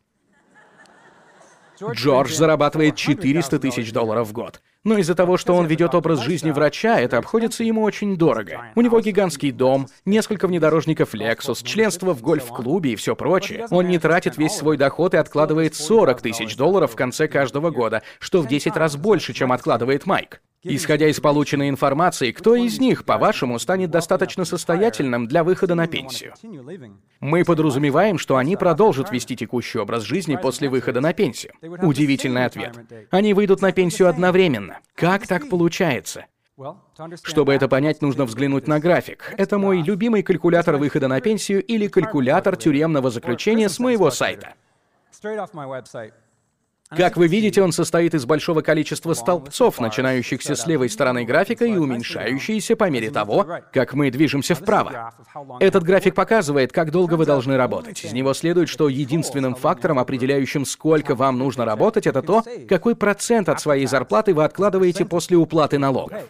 Джордж 1.90 2.32
зарабатывает 2.32 2.96
400 2.96 3.58
тысяч 3.58 3.92
долларов 3.92 4.28
в 4.28 4.32
год. 4.32 4.60
Но 4.84 4.98
из-за 4.98 5.14
того, 5.14 5.36
что 5.36 5.54
он 5.54 5.66
ведет 5.66 5.94
образ 5.94 6.20
жизни 6.20 6.50
врача, 6.50 7.00
это 7.00 7.18
обходится 7.18 7.64
ему 7.64 7.82
очень 7.82 8.16
дорого. 8.16 8.66
У 8.74 8.80
него 8.80 9.00
гигантский 9.00 9.50
дом, 9.52 9.88
несколько 10.04 10.46
внедорожников 10.48 11.14
Lexus, 11.14 11.64
членство 11.64 12.14
в 12.14 12.22
гольф-клубе 12.22 12.92
и 12.92 12.96
все 12.96 13.14
прочее. 13.14 13.66
Он 13.70 13.86
не 13.88 13.98
тратит 13.98 14.36
весь 14.38 14.52
свой 14.52 14.76
доход 14.76 15.14
и 15.14 15.18
откладывает 15.18 15.74
40 15.74 16.20
тысяч 16.20 16.56
долларов 16.56 16.92
в 16.92 16.96
конце 16.96 17.28
каждого 17.28 17.70
года, 17.70 18.02
что 18.18 18.42
в 18.42 18.48
10 18.48 18.76
раз 18.76 18.96
больше, 18.96 19.32
чем 19.32 19.52
откладывает 19.52 20.06
Майк. 20.06 20.40
Исходя 20.64 21.08
из 21.08 21.18
полученной 21.18 21.68
информации, 21.68 22.30
кто 22.30 22.54
из 22.54 22.78
них, 22.78 23.04
по-вашему, 23.04 23.58
станет 23.58 23.90
достаточно 23.90 24.44
состоятельным 24.44 25.26
для 25.26 25.42
выхода 25.42 25.74
на 25.74 25.88
пенсию? 25.88 26.34
Мы 27.20 27.44
подразумеваем, 27.44 28.16
что 28.18 28.36
они 28.36 28.56
продолжат 28.56 29.10
вести 29.10 29.34
текущий 29.34 29.78
образ 29.78 30.04
жизни 30.04 30.36
после 30.36 30.68
выхода 30.68 31.00
на 31.00 31.12
пенсию. 31.12 31.52
Удивительный 31.82 32.44
ответ. 32.44 32.78
Они 33.10 33.34
выйдут 33.34 33.60
на 33.60 33.72
пенсию 33.72 34.08
одновременно. 34.08 34.78
Как 34.94 35.26
так 35.26 35.48
получается? 35.48 36.26
Чтобы 37.24 37.54
это 37.54 37.66
понять, 37.66 38.00
нужно 38.00 38.24
взглянуть 38.24 38.68
на 38.68 38.78
график. 38.78 39.34
Это 39.36 39.58
мой 39.58 39.82
любимый 39.82 40.22
калькулятор 40.22 40.76
выхода 40.76 41.08
на 41.08 41.20
пенсию 41.20 41.64
или 41.64 41.88
калькулятор 41.88 42.56
тюремного 42.56 43.10
заключения 43.10 43.68
с 43.68 43.80
моего 43.80 44.10
сайта. 44.10 44.54
А 46.92 46.94
как 46.94 47.16
вы 47.16 47.26
видите, 47.26 47.62
он 47.62 47.72
состоит 47.72 48.12
из 48.12 48.26
большого 48.26 48.60
количества 48.60 49.14
столбцов, 49.14 49.80
начинающихся 49.80 50.54
с 50.54 50.66
левой 50.66 50.90
стороны 50.90 51.24
графика 51.24 51.64
и 51.64 51.74
уменьшающиеся 51.74 52.76
по 52.76 52.90
мере 52.90 53.10
того, 53.10 53.46
как 53.72 53.94
мы 53.94 54.10
движемся 54.10 54.54
вправо. 54.54 55.14
Этот 55.58 55.84
график 55.84 56.14
показывает, 56.14 56.70
как 56.70 56.90
долго 56.90 57.14
вы 57.14 57.24
должны 57.24 57.56
работать. 57.56 58.04
Из 58.04 58.12
него 58.12 58.34
следует, 58.34 58.68
что 58.68 58.90
единственным 58.90 59.54
фактором, 59.54 59.98
определяющим, 59.98 60.66
сколько 60.66 61.14
вам 61.14 61.38
нужно 61.38 61.64
работать, 61.64 62.06
это 62.06 62.20
то, 62.20 62.44
какой 62.68 62.94
процент 62.94 63.48
от 63.48 63.58
своей 63.58 63.86
зарплаты 63.86 64.34
вы 64.34 64.44
откладываете 64.44 65.06
после 65.06 65.38
уплаты 65.38 65.78
налогов. 65.78 66.20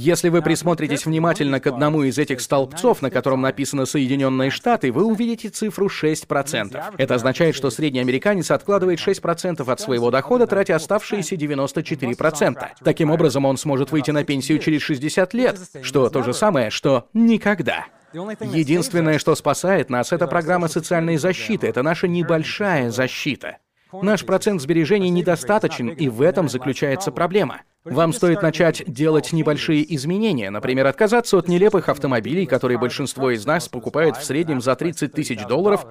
Если 0.00 0.28
вы 0.28 0.42
присмотритесь 0.42 1.06
внимательно 1.06 1.58
к 1.58 1.66
одному 1.66 2.04
из 2.04 2.18
этих 2.18 2.40
столбцов, 2.40 3.02
на 3.02 3.10
котором 3.10 3.40
написано 3.40 3.84
«Соединенные 3.84 4.48
Штаты», 4.48 4.92
вы 4.92 5.04
увидите 5.04 5.48
цифру 5.48 5.88
6%. 5.88 6.80
Это 6.96 7.14
означает, 7.16 7.56
что 7.56 7.68
средний 7.68 7.98
американец 7.98 8.52
откладывает 8.52 9.00
6% 9.00 9.68
от 9.68 9.80
своего 9.80 10.12
дохода, 10.12 10.46
тратя 10.46 10.76
оставшиеся 10.76 11.34
94%. 11.34 12.64
Таким 12.84 13.10
образом, 13.10 13.44
он 13.44 13.56
сможет 13.56 13.90
выйти 13.90 14.12
на 14.12 14.22
пенсию 14.22 14.60
через 14.60 14.82
60 14.82 15.34
лет, 15.34 15.58
что 15.82 16.08
то 16.10 16.22
же 16.22 16.32
самое, 16.32 16.70
что 16.70 17.08
никогда. 17.12 17.86
Единственное, 18.12 19.18
что 19.18 19.34
спасает 19.34 19.90
нас, 19.90 20.12
это 20.12 20.28
программа 20.28 20.68
социальной 20.68 21.16
защиты, 21.16 21.66
это 21.66 21.82
наша 21.82 22.06
небольшая 22.06 22.92
защита. 22.92 23.58
Наш 23.92 24.24
процент 24.24 24.60
сбережений 24.62 25.08
недостаточен, 25.08 25.88
и 25.88 26.08
в 26.08 26.22
этом 26.22 26.48
заключается 26.48 27.10
проблема. 27.10 27.62
Вам 27.84 28.12
стоит 28.12 28.42
начать 28.42 28.82
делать 28.86 29.32
небольшие 29.32 29.94
изменения, 29.94 30.50
например, 30.50 30.86
отказаться 30.86 31.38
от 31.38 31.48
нелепых 31.48 31.88
автомобилей, 31.88 32.46
которые 32.46 32.78
большинство 32.78 33.30
из 33.30 33.46
нас 33.46 33.68
покупает 33.68 34.16
в 34.16 34.24
среднем 34.24 34.60
за 34.60 34.74
30 34.76 35.12
тысяч 35.12 35.44
долларов, 35.46 35.86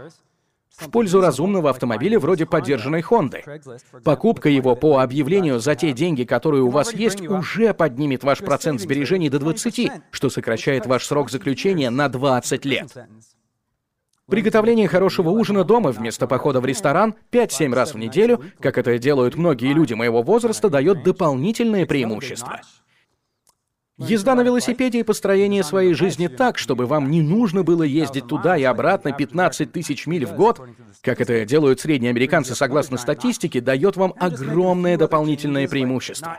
в 0.78 0.92
пользу 0.92 1.22
разумного 1.22 1.72
автомобиля 1.72 2.20
вроде 2.20 2.46
подержанной 2.46 3.02
Хонды. 3.02 3.44
Покупка 4.04 4.48
его 4.48 4.76
по 4.76 5.00
объявлению 5.00 5.60
за 5.60 5.76
те 5.76 5.92
деньги, 5.92 6.24
которые 6.24 6.62
у 6.62 6.70
вас 6.70 6.94
есть, 6.94 7.22
уже 7.22 7.74
поднимет 7.74 8.24
ваш 8.24 8.40
процент 8.40 8.80
сбережений 8.80 9.30
до 9.30 9.40
20, 9.40 9.92
что 10.12 10.30
сокращает 10.30 10.86
ваш 10.86 11.06
срок 11.06 11.32
заключения 11.32 11.90
на 11.90 12.10
20 12.10 12.66
лет. 12.66 12.96
Приготовление 14.30 14.90
хорошего 14.90 15.30
ужина 15.30 15.64
дома 15.64 15.92
вместо 15.92 16.28
похода 16.28 16.60
в 16.60 16.66
ресторан 16.66 17.16
5-7 17.32 17.74
раз 17.74 17.94
в 17.94 17.98
неделю, 17.98 18.42
как 18.60 18.78
это 18.78 18.98
делают 18.98 19.36
многие 19.36 19.72
люди 19.72 19.94
моего 19.94 20.22
возраста, 20.22 20.70
дает 20.70 21.02
дополнительное 21.02 21.86
преимущество. 21.86 22.60
Езда 24.00 24.36
на 24.36 24.42
велосипеде 24.42 25.00
и 25.00 25.04
построение 25.04 25.64
своей 25.64 25.96
жизни 25.96 26.28
так, 26.28 26.60
чтобы 26.60 26.86
вам 26.86 27.10
не 27.10 27.24
нужно 27.24 27.64
было 27.64 27.82
ездить 27.82 28.28
туда 28.28 28.56
и 28.56 28.62
обратно 28.62 29.12
15 29.12 29.72
тысяч 29.72 30.06
миль 30.06 30.24
в 30.24 30.36
год, 30.36 30.62
как 31.02 31.20
это 31.20 31.46
делают 31.46 31.80
средние 31.80 32.12
американцы 32.12 32.54
согласно 32.54 32.98
статистике, 32.98 33.60
дает 33.60 33.98
вам 33.98 34.14
огромное 34.20 34.98
дополнительное 34.98 35.68
преимущество. 35.68 36.38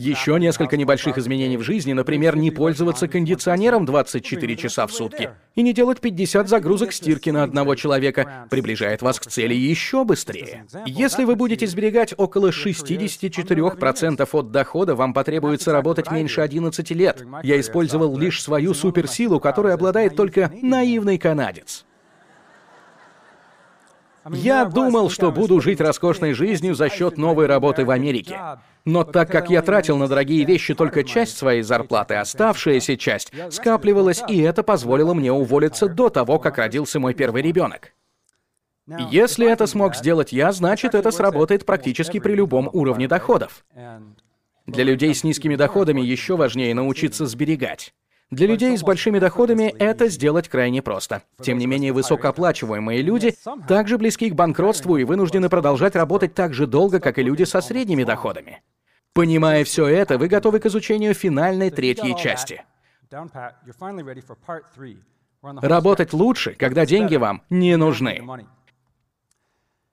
Еще 0.00 0.36
несколько 0.40 0.76
небольших 0.76 1.16
изменений 1.16 1.56
в 1.56 1.62
жизни, 1.62 1.92
например, 1.92 2.36
не 2.36 2.50
пользоваться 2.50 3.06
кондиционером 3.06 3.86
24 3.86 4.56
часа 4.56 4.88
в 4.88 4.92
сутки 4.92 5.30
и 5.54 5.62
не 5.62 5.72
делать 5.72 6.00
50 6.00 6.48
загрузок 6.48 6.92
стирки 6.92 7.30
на 7.30 7.44
одного 7.44 7.76
человека, 7.76 8.48
приближает 8.50 9.00
вас 9.00 9.20
к 9.20 9.26
цели 9.26 9.54
еще 9.54 10.04
быстрее. 10.04 10.66
Если 10.86 11.22
вы 11.22 11.36
будете 11.36 11.68
сберегать 11.68 12.14
около 12.16 12.50
64% 12.50 14.28
от 14.32 14.50
дохода, 14.50 14.96
вам 14.96 15.14
потребуется 15.14 15.70
работать 15.70 16.10
меньше 16.10 16.40
11 16.40 16.79
14 16.82 16.90
лет. 16.90 17.24
Я 17.42 17.60
использовал 17.60 18.16
лишь 18.16 18.42
свою 18.42 18.74
суперсилу, 18.74 19.40
которой 19.40 19.74
обладает 19.74 20.16
только 20.16 20.50
наивный 20.62 21.18
канадец. 21.18 21.84
Я 24.32 24.66
думал, 24.66 25.08
что 25.08 25.32
буду 25.32 25.60
жить 25.60 25.80
роскошной 25.80 26.34
жизнью 26.34 26.74
за 26.74 26.90
счет 26.90 27.16
новой 27.16 27.46
работы 27.46 27.84
в 27.86 27.90
Америке. 27.90 28.38
Но 28.84 29.02
так 29.02 29.30
как 29.30 29.50
я 29.50 29.62
тратил 29.62 29.96
на 29.96 30.08
дорогие 30.08 30.44
вещи 30.44 30.74
только 30.74 31.04
часть 31.04 31.36
своей 31.38 31.62
зарплаты, 31.62 32.14
оставшаяся 32.14 32.96
часть 32.96 33.32
скапливалась, 33.50 34.22
и 34.28 34.40
это 34.40 34.62
позволило 34.62 35.14
мне 35.14 35.32
уволиться 35.32 35.88
до 35.88 36.10
того, 36.10 36.38
как 36.38 36.58
родился 36.58 37.00
мой 37.00 37.14
первый 37.14 37.42
ребенок. 37.42 37.92
Если 39.10 39.50
это 39.50 39.66
смог 39.66 39.94
сделать 39.94 40.32
я, 40.32 40.52
значит, 40.52 40.94
это 40.94 41.10
сработает 41.10 41.64
практически 41.64 42.18
при 42.20 42.34
любом 42.34 42.68
уровне 42.72 43.08
доходов. 43.08 43.64
Для 44.66 44.84
людей 44.84 45.14
с 45.14 45.24
низкими 45.24 45.56
доходами 45.56 46.00
еще 46.00 46.36
важнее 46.36 46.74
научиться 46.74 47.26
сберегать. 47.26 47.94
Для 48.30 48.46
людей 48.46 48.76
с 48.76 48.82
большими 48.82 49.18
доходами 49.18 49.74
это 49.78 50.08
сделать 50.08 50.48
крайне 50.48 50.82
просто. 50.82 51.22
Тем 51.42 51.58
не 51.58 51.66
менее, 51.66 51.92
высокооплачиваемые 51.92 53.02
люди 53.02 53.34
также 53.66 53.98
близки 53.98 54.30
к 54.30 54.34
банкротству 54.34 54.96
и 54.96 55.04
вынуждены 55.04 55.48
продолжать 55.48 55.96
работать 55.96 56.34
так 56.34 56.54
же 56.54 56.68
долго, 56.68 57.00
как 57.00 57.18
и 57.18 57.22
люди 57.24 57.42
со 57.42 57.60
средними 57.60 58.04
доходами. 58.04 58.62
Понимая 59.12 59.64
все 59.64 59.88
это, 59.88 60.16
вы 60.16 60.28
готовы 60.28 60.60
к 60.60 60.66
изучению 60.66 61.14
финальной 61.14 61.70
третьей 61.70 62.16
части. 62.16 62.62
Работать 65.42 66.12
лучше, 66.12 66.54
когда 66.54 66.86
деньги 66.86 67.16
вам 67.16 67.42
не 67.50 67.76
нужны. 67.76 68.22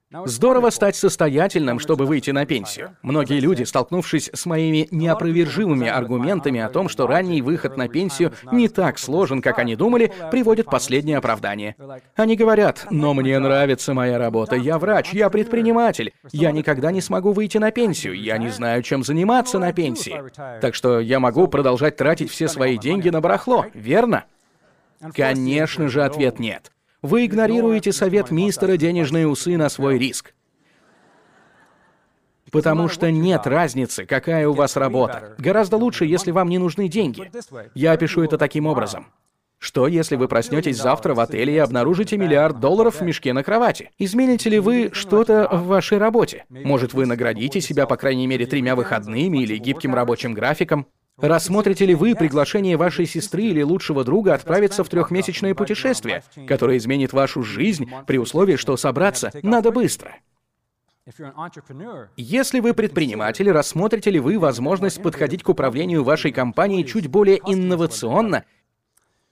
Здорово 0.09 0.69
стать 0.69 0.95
состоятельным, 0.95 1.79
чтобы 1.79 2.05
выйти 2.05 2.31
на 2.31 2.45
пенсию. 2.45 2.95
Многие 3.01 3.41
люди, 3.41 3.63
столкнувшись 3.63 4.29
с 4.33 4.45
моими 4.45 4.87
неопровержимыми 4.89 5.89
аргументами 5.89 6.61
о 6.61 6.69
том, 6.69 6.87
что 6.87 7.07
ранний 7.07 7.41
выход 7.41 7.75
на 7.75 7.89
пенсию 7.89 8.31
не 8.53 8.69
так 8.69 8.99
сложен, 8.99 9.41
как 9.41 9.59
они 9.59 9.75
думали, 9.75 10.13
приводят 10.31 10.67
последнее 10.67 11.17
оправдание. 11.17 11.75
Они 12.15 12.37
говорят, 12.37 12.87
но 12.89 13.13
мне 13.13 13.37
нравится 13.37 13.93
моя 13.93 14.17
работа, 14.17 14.55
я 14.55 14.79
врач, 14.79 15.11
я 15.11 15.29
предприниматель, 15.29 16.13
я 16.31 16.53
никогда 16.53 16.93
не 16.93 17.01
смогу 17.01 17.33
выйти 17.33 17.57
на 17.57 17.71
пенсию, 17.71 18.13
я 18.13 18.37
не 18.37 18.47
знаю, 18.47 18.83
чем 18.83 19.03
заниматься 19.03 19.59
на 19.59 19.73
пенсии. 19.73 20.23
Так 20.61 20.73
что 20.73 21.01
я 21.01 21.19
могу 21.19 21.49
продолжать 21.49 21.97
тратить 21.97 22.31
все 22.31 22.47
свои 22.47 22.77
деньги 22.77 23.09
на 23.09 23.19
барахло, 23.19 23.65
верно? 23.73 24.23
Конечно 25.13 25.89
же, 25.89 26.05
ответ 26.05 26.39
нет. 26.39 26.71
Вы 27.07 27.25
игнорируете 27.25 27.93
совет 27.93 28.31
мистера 28.31 28.75
«Денежные 28.75 29.29
усы» 29.29 29.55
на 29.55 29.69
свой 29.69 29.97
риск. 29.97 30.33
Потому 32.51 32.89
что 32.89 33.09
нет 33.09 33.47
разницы, 33.47 34.05
какая 34.05 34.45
у 34.49 34.51
вас 34.51 34.75
работа. 34.75 35.33
Гораздо 35.37 35.77
лучше, 35.77 36.03
если 36.03 36.31
вам 36.31 36.49
не 36.49 36.57
нужны 36.57 36.89
деньги. 36.89 37.31
Я 37.73 37.93
опишу 37.93 38.23
это 38.23 38.37
таким 38.37 38.65
образом. 38.65 39.07
Что, 39.57 39.87
если 39.87 40.17
вы 40.17 40.27
проснетесь 40.27 40.75
завтра 40.75 41.13
в 41.13 41.21
отеле 41.21 41.55
и 41.55 41.57
обнаружите 41.59 42.17
миллиард 42.17 42.59
долларов 42.59 42.99
в 42.99 43.01
мешке 43.03 43.31
на 43.31 43.41
кровати? 43.41 43.91
Измените 43.97 44.49
ли 44.49 44.59
вы 44.59 44.89
что-то 44.91 45.47
в 45.49 45.67
вашей 45.67 45.99
работе? 45.99 46.43
Может, 46.49 46.93
вы 46.93 47.05
наградите 47.05 47.61
себя, 47.61 47.85
по 47.85 47.95
крайней 47.95 48.27
мере, 48.27 48.45
тремя 48.45 48.75
выходными 48.75 49.37
или 49.37 49.55
гибким 49.55 49.95
рабочим 49.95 50.33
графиком? 50.33 50.87
Рассмотрите 51.17 51.85
ли 51.85 51.95
вы 51.95 52.13
приглашение 52.13 52.77
вашей 52.77 53.07
сестры 53.07 53.43
или 53.45 53.63
лучшего 53.63 54.03
друга 54.03 54.35
отправиться 54.35 54.83
в 54.83 54.89
трехмесячное 54.89 55.55
путешествие, 55.55 56.23
которое 56.47 56.77
изменит 56.77 57.11
вашу 57.11 57.41
жизнь 57.41 57.89
при 58.05 58.19
условии, 58.19 58.55
что 58.55 58.77
собраться 58.77 59.31
надо 59.41 59.71
быстро? 59.71 60.15
Если 62.17 62.59
вы 62.59 62.73
предприниматель, 62.75 63.49
рассмотрите 63.49 64.11
ли 64.11 64.19
вы 64.19 64.37
возможность 64.37 65.01
подходить 65.01 65.41
к 65.41 65.49
управлению 65.49 66.03
вашей 66.03 66.31
компанией 66.31 66.85
чуть 66.85 67.07
более 67.07 67.39
инновационно 67.45 68.43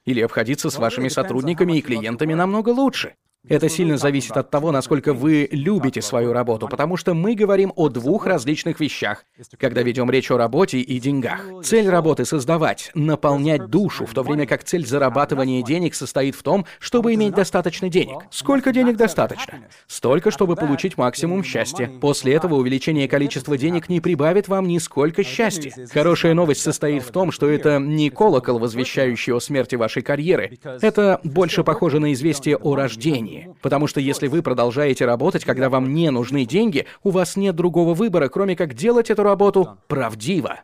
или 0.06 0.22
обходиться 0.22 0.72
с 0.72 0.78
вашими 0.78 1.10
сотрудниками 1.10 1.78
и 1.78 1.82
клиентами 1.82 2.34
намного 2.34 2.70
лучше? 2.70 3.16
Это 3.48 3.70
сильно 3.70 3.98
зависит 3.98 4.36
от 4.38 4.50
того, 4.50 4.72
насколько 4.72 5.14
вы 5.14 5.48
любите 5.52 6.02
свою 6.02 6.34
работу, 6.34 6.68
потому 6.68 6.98
что 6.98 7.14
мы 7.14 7.36
говорим 7.36 7.72
о 7.76 7.90
двух 7.90 8.26
различных 8.26 8.80
вещах, 8.80 9.26
когда 9.60 9.84
ведем 9.84 10.10
речь 10.10 10.32
о 10.32 10.38
работе 10.38 10.80
и 10.80 11.00
деньгах. 11.00 11.46
Цель 11.64 11.88
работы— 11.90 12.26
создавать, 12.26 12.92
наполнять 12.96 13.68
душу, 13.68 14.06
в 14.06 14.14
то 14.14 14.24
время 14.24 14.48
как 14.48 14.64
цель 14.64 14.86
зарабатывания 14.86 15.62
денег 15.64 15.94
состоит 15.96 16.36
в 16.36 16.44
том, 16.44 16.66
чтобы 16.80 17.14
иметь 17.14 17.36
достаточно 17.36 17.90
денег. 17.90 18.18
Сколько 18.32 18.72
денег 18.72 18.98
достаточно? 18.98 19.60
Столько, 19.88 20.32
чтобы 20.32 20.56
получить 20.56 20.98
максимум 20.98 21.44
счастья. 21.44 21.92
После 22.02 22.34
этого 22.34 22.56
увеличение 22.56 23.08
количества 23.08 23.58
денег 23.58 23.90
не 23.90 24.02
прибавит 24.02 24.48
вам 24.48 24.68
нисколько 24.68 25.24
счастья. 25.24 25.72
Хорошая 25.92 26.34
новость 26.34 26.62
состоит 26.62 27.04
в 27.04 27.12
том, 27.12 27.32
что 27.32 27.50
это 27.50 27.80
не 27.80 28.10
колокол, 28.10 28.60
возвещающий 28.60 29.34
о 29.34 29.40
смерти 29.40 29.76
вашей 29.76 30.02
карьеры. 30.02 30.58
Это 30.82 31.20
больше 31.24 31.64
похоже 31.64 32.00
на 32.00 32.14
известие 32.14 32.58
о 32.58 32.76
рождении 32.76 33.35
компании. 33.36 33.58
Потому 33.62 33.88
что 33.88 34.00
если 34.00 34.28
вы 34.28 34.42
продолжаете 34.42 35.06
работать, 35.06 35.44
когда 35.44 35.70
вам 35.70 35.94
не 35.94 36.10
нужны 36.12 36.46
деньги, 36.46 36.86
у 37.04 37.10
вас 37.10 37.36
нет 37.36 37.56
другого 37.56 37.94
выбора, 37.94 38.30
кроме 38.30 38.56
как 38.56 38.74
делать 38.74 39.10
эту 39.10 39.24
работу 39.24 39.78
правдиво. 39.88 40.62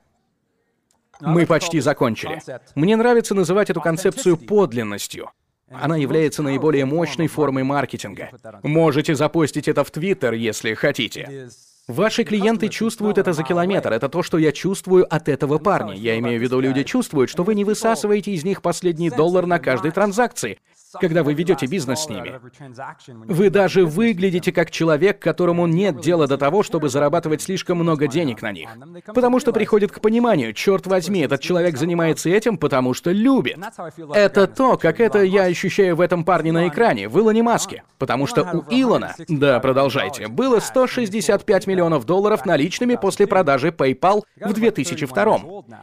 Мы 1.20 1.46
почти 1.46 1.80
закончили. 1.80 2.42
Мне 2.76 2.96
нравится 2.96 3.36
называть 3.36 3.70
эту 3.70 3.82
концепцию 3.82 4.38
подлинностью. 4.38 5.32
Она 5.70 5.96
является 5.96 6.44
наиболее 6.44 6.86
мощной 6.86 7.28
формой 7.28 7.64
маркетинга. 7.64 8.32
Можете 8.64 9.16
запустить 9.16 9.68
это 9.68 9.84
в 9.84 9.92
Твиттер, 9.92 10.34
если 10.34 10.74
хотите. 10.74 11.50
Ваши 11.88 12.24
клиенты 12.24 12.70
чувствуют 12.70 13.18
это 13.18 13.34
за 13.34 13.44
километр. 13.44 13.92
Это 13.92 14.08
то, 14.08 14.22
что 14.22 14.38
я 14.38 14.52
чувствую 14.52 15.06
от 15.14 15.28
этого 15.28 15.58
парня. 15.58 15.94
Я 15.96 16.18
имею 16.20 16.40
в 16.40 16.44
виду, 16.44 16.60
люди 16.60 16.84
чувствуют, 16.84 17.30
что 17.30 17.44
вы 17.44 17.56
не 17.56 17.66
высасываете 17.66 18.32
из 18.32 18.44
них 18.44 18.62
последний 18.62 19.10
доллар 19.10 19.46
на 19.46 19.60
каждой 19.60 19.92
транзакции 19.92 20.60
когда 21.00 21.24
вы 21.24 21.34
ведете 21.34 21.66
бизнес 21.66 22.02
с 22.02 22.10
ними. 22.10 22.40
Вы 23.28 23.50
даже 23.50 23.86
выглядите 23.86 24.52
как 24.52 24.72
человек, 24.72 25.20
которому 25.20 25.68
нет 25.68 26.02
дела 26.02 26.28
до 26.28 26.38
того, 26.38 26.64
чтобы 26.64 26.90
зарабатывать 26.90 27.42
слишком 27.42 27.78
много 27.78 28.08
денег 28.08 28.42
на 28.42 28.52
них. 28.52 28.70
Потому 29.08 29.40
что 29.40 29.54
приходит 29.54 29.92
к 29.92 30.02
пониманию, 30.02 30.54
черт 30.54 30.88
возьми, 30.88 31.22
этот 31.22 31.42
человек 31.42 31.78
занимается 31.78 32.30
этим, 32.30 32.58
потому 32.58 32.94
что 32.94 33.12
любит. 33.12 33.58
Это 34.14 34.48
то, 34.48 34.78
как 34.78 35.00
это 35.00 35.24
я 35.24 35.44
ощущаю 35.44 35.96
в 35.96 36.02
этом 36.02 36.24
парне 36.24 36.52
на 36.52 36.68
экране, 36.68 37.08
в 37.08 37.18
Илоне 37.20 37.44
Маске. 37.44 37.84
Потому 37.98 38.28
что 38.28 38.44
у 38.44 38.66
Илона, 38.70 39.16
да, 39.28 39.60
продолжайте, 39.60 40.28
было 40.28 40.60
165 40.60 41.68
миллионов 41.68 41.71
долларов 42.06 42.46
наличными 42.46 42.96
после 42.96 43.28
продажи 43.28 43.70
PayPal 43.70 44.22
в 44.40 44.54
2002. 44.54 45.40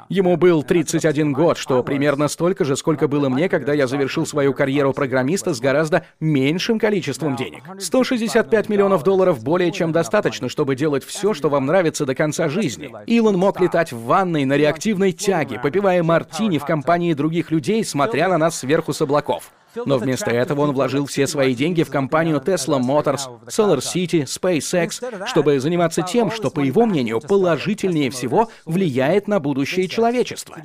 Ему 0.09 0.37
был 0.37 0.63
31 0.63 1.33
год, 1.33 1.59
что 1.59 1.83
примерно 1.83 2.29
столько 2.29 2.65
же, 2.65 2.77
сколько 2.77 3.09
было 3.09 3.29
мне, 3.29 3.49
когда 3.49 3.73
я 3.73 3.87
завершил 3.87 4.27
свою 4.27 4.53
карьеру 4.55 4.93
программиста 4.93 5.55
с 5.55 5.61
гораздо 5.61 6.05
меньшим 6.21 6.79
количеством 6.79 7.37
денег. 7.37 7.63
165 7.79 8.69
миллионов 8.69 9.03
долларов 9.03 9.43
более 9.43 9.73
чем 9.73 9.93
достаточно, 9.93 10.49
чтобы 10.49 10.77
делать 10.77 11.05
все, 11.05 11.35
что 11.35 11.49
вам 11.49 11.67
нравится 11.67 12.07
до 12.07 12.15
конца 12.15 12.49
жизни. 12.49 12.91
Илон 13.07 13.37
мог 13.37 13.61
летать 13.61 13.93
в 13.93 14.05
ванной 14.05 14.45
на 14.45 14.57
реактивной 14.57 15.13
тяге, 15.13 15.59
попивая 15.63 16.03
мартини 16.03 16.59
в 16.59 16.65
компании 16.65 17.15
других 17.15 17.51
людей, 17.51 17.85
смотря 17.85 18.29
на 18.29 18.39
нас 18.39 18.59
сверху 18.59 18.93
с 18.93 19.01
облаков. 19.01 19.53
Но 19.75 19.99
вместо 19.99 20.31
этого 20.31 20.63
он 20.63 20.73
вложил 20.73 21.07
все 21.07 21.27
свои 21.27 21.55
деньги 21.55 21.83
в 21.83 21.91
компанию 21.91 22.39
Tesla 22.39 22.81
Motors, 22.81 23.29
Solar 23.47 23.79
City, 23.79 24.25
SpaceX, 24.25 25.27
чтобы 25.27 25.61
заниматься 25.61 26.03
тем, 26.03 26.31
что, 26.31 26.51
по 26.51 26.61
его 26.61 26.87
мнению, 26.87 27.21
положительнее 27.21 28.11
всего 28.11 28.51
влияет 28.65 29.29
на 29.29 29.41
будущее 29.41 29.89
человечества. 29.89 30.57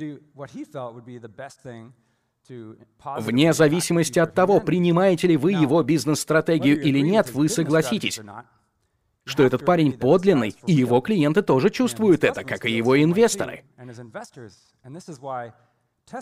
Вне 3.18 3.52
зависимости 3.52 4.18
от 4.18 4.34
того, 4.34 4.60
принимаете 4.60 5.28
ли 5.28 5.36
вы 5.36 5.52
его 5.52 5.82
бизнес-стратегию 5.82 6.80
или 6.80 6.98
нет, 6.98 7.32
вы 7.32 7.48
согласитесь, 7.48 8.20
что 9.24 9.42
этот 9.42 9.64
парень 9.64 9.92
подлинный, 9.92 10.54
и 10.66 10.72
его 10.72 11.00
клиенты 11.00 11.42
тоже 11.42 11.70
чувствуют 11.70 12.24
это, 12.24 12.44
как 12.44 12.66
и 12.66 12.72
его 12.72 13.02
инвесторы. 13.02 13.64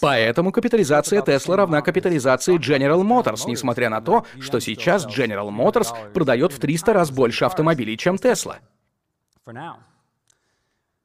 Поэтому 0.01 0.53
капитализация 0.53 1.23
Tesla 1.23 1.57
равна 1.57 1.83
капитализации 1.83 2.57
General 2.57 3.03
Motors, 3.03 3.45
несмотря 3.47 3.90
на 3.90 4.01
то, 4.01 4.25
что 4.40 4.61
сейчас 4.61 5.07
General 5.07 5.49
Motors 5.51 6.12
продает 6.12 6.53
в 6.53 6.59
300 6.59 6.92
раз 6.92 7.11
больше 7.11 7.45
автомобилей, 7.45 7.97
чем 7.97 8.16
Tesla. 8.16 8.57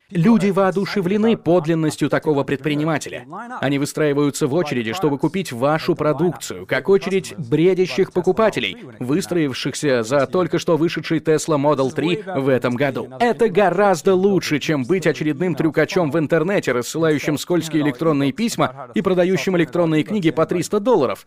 Люди 0.10 0.52
воодушевлены 0.52 1.36
подлинностью 1.36 2.10
такого 2.10 2.46
предпринимателя. 2.46 3.28
Они 3.60 3.78
выстраиваются 3.78 4.48
в 4.48 4.54
очереди, 4.54 4.94
чтобы 4.94 5.18
купить 5.18 5.52
вашу 5.52 5.96
продукцию, 5.96 6.66
как 6.66 6.88
очередь 6.88 7.34
бредящих 7.38 8.14
покупателей, 8.14 8.78
выстроившихся 9.00 10.04
за 10.04 10.26
только 10.26 10.60
что 10.60 10.78
вышедший 10.78 11.20
Tesla 11.20 11.58
Model 11.58 11.94
3 11.94 12.24
в 12.38 12.48
этом 12.48 12.76
году. 12.76 13.10
Это 13.20 13.50
гораздо 13.50 14.16
лучше, 14.16 14.60
чем 14.60 14.86
быть 14.86 15.06
очередным 15.06 15.56
трюкачом 15.56 16.10
в 16.10 16.18
интернете, 16.18 16.72
рассылающим 16.72 17.38
скользкие 17.38 17.84
электронные 17.84 18.32
письма 18.32 18.90
и 18.94 19.02
продающим 19.02 19.58
электронные 19.58 20.04
книги 20.04 20.32
по 20.32 20.46
300 20.46 20.80
долларов, 20.80 21.26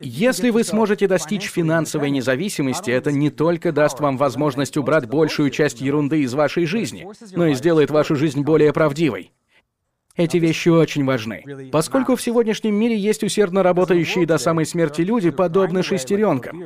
если 0.00 0.50
вы 0.50 0.64
сможете 0.64 1.06
достичь 1.06 1.50
финансовой 1.50 2.10
независимости, 2.10 2.90
это 2.90 3.12
не 3.12 3.30
только 3.30 3.70
даст 3.70 4.00
вам 4.00 4.16
возможность 4.16 4.76
убрать 4.76 5.06
большую 5.06 5.50
часть 5.50 5.80
ерунды 5.80 6.22
из 6.22 6.32
вашей 6.32 6.64
жизни, 6.64 7.06
но 7.32 7.46
и 7.46 7.54
сделает 7.54 7.90
вашу 7.90 8.16
жизнь 8.16 8.42
более 8.42 8.72
правдивой. 8.72 9.32
Эти 10.16 10.38
вещи 10.38 10.68
очень 10.68 11.04
важны. 11.04 11.70
Поскольку 11.70 12.16
в 12.16 12.22
сегодняшнем 12.22 12.74
мире 12.74 12.96
есть 12.96 13.22
усердно 13.22 13.62
работающие 13.62 14.26
до 14.26 14.38
самой 14.38 14.66
смерти 14.66 15.02
люди, 15.02 15.30
подобно 15.30 15.82
шестеренкам. 15.82 16.64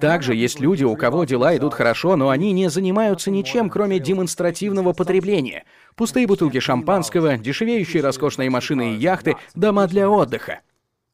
Также 0.00 0.34
есть 0.36 0.60
люди, 0.60 0.84
у 0.84 0.94
кого 0.94 1.24
дела 1.24 1.56
идут 1.56 1.74
хорошо, 1.74 2.14
но 2.14 2.28
они 2.28 2.52
не 2.52 2.70
занимаются 2.70 3.32
ничем, 3.32 3.68
кроме 3.68 3.98
демонстративного 3.98 4.92
потребления. 4.92 5.64
Пустые 5.96 6.28
бутылки 6.28 6.60
шампанского, 6.60 7.36
дешевеющие 7.36 8.02
роскошные 8.02 8.48
машины 8.48 8.94
и 8.94 8.98
яхты, 8.98 9.36
дома 9.56 9.88
для 9.88 10.08
отдыха. 10.08 10.60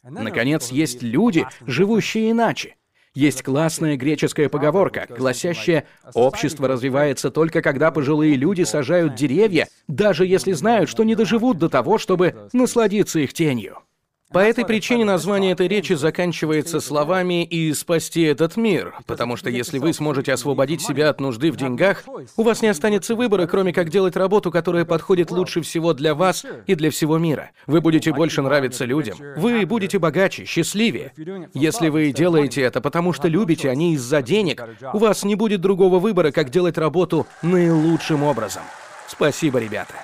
Наконец, 0.04 0.70
есть 0.70 1.02
люди, 1.02 1.46
живущие 1.66 2.30
иначе. 2.30 2.76
Есть 3.14 3.42
классная 3.42 3.96
греческая 3.96 4.48
поговорка, 4.48 5.06
гласящая 5.08 5.86
«Общество 6.14 6.66
развивается 6.66 7.30
только 7.30 7.62
когда 7.62 7.92
пожилые 7.92 8.34
люди 8.34 8.62
сажают 8.62 9.14
деревья, 9.14 9.68
даже 9.86 10.26
если 10.26 10.52
знают, 10.52 10.90
что 10.90 11.04
не 11.04 11.14
доживут 11.14 11.58
до 11.58 11.68
того, 11.68 11.98
чтобы 11.98 12.48
насладиться 12.52 13.20
их 13.20 13.32
тенью». 13.32 13.83
По 14.34 14.40
этой 14.40 14.66
причине 14.66 15.04
название 15.04 15.52
этой 15.52 15.68
речи 15.68 15.92
заканчивается 15.92 16.80
словами 16.80 17.44
«и 17.44 17.72
спасти 17.72 18.22
этот 18.22 18.56
мир», 18.56 18.92
потому 19.06 19.36
что 19.36 19.48
если 19.48 19.78
вы 19.78 19.92
сможете 19.92 20.32
освободить 20.32 20.82
себя 20.82 21.10
от 21.10 21.20
нужды 21.20 21.52
в 21.52 21.56
деньгах, 21.56 22.02
у 22.36 22.42
вас 22.42 22.60
не 22.60 22.66
останется 22.66 23.14
выбора, 23.14 23.46
кроме 23.46 23.72
как 23.72 23.90
делать 23.90 24.16
работу, 24.16 24.50
которая 24.50 24.84
подходит 24.84 25.30
лучше 25.30 25.62
всего 25.62 25.94
для 25.94 26.16
вас 26.16 26.44
и 26.66 26.74
для 26.74 26.90
всего 26.90 27.16
мира. 27.16 27.52
Вы 27.68 27.80
будете 27.80 28.12
больше 28.12 28.42
нравиться 28.42 28.84
людям. 28.84 29.16
Вы 29.36 29.64
будете 29.66 30.00
богаче, 30.00 30.46
счастливее. 30.46 31.12
Если 31.54 31.88
вы 31.88 32.10
делаете 32.10 32.62
это 32.62 32.80
потому, 32.80 33.12
что 33.12 33.28
любите, 33.28 33.70
а 33.70 33.76
не 33.76 33.94
из-за 33.94 34.20
денег, 34.20 34.60
у 34.92 34.98
вас 34.98 35.22
не 35.22 35.36
будет 35.36 35.60
другого 35.60 36.00
выбора, 36.00 36.32
как 36.32 36.50
делать 36.50 36.76
работу 36.76 37.28
наилучшим 37.42 38.24
образом. 38.24 38.64
Спасибо, 39.06 39.60
ребята. 39.60 39.94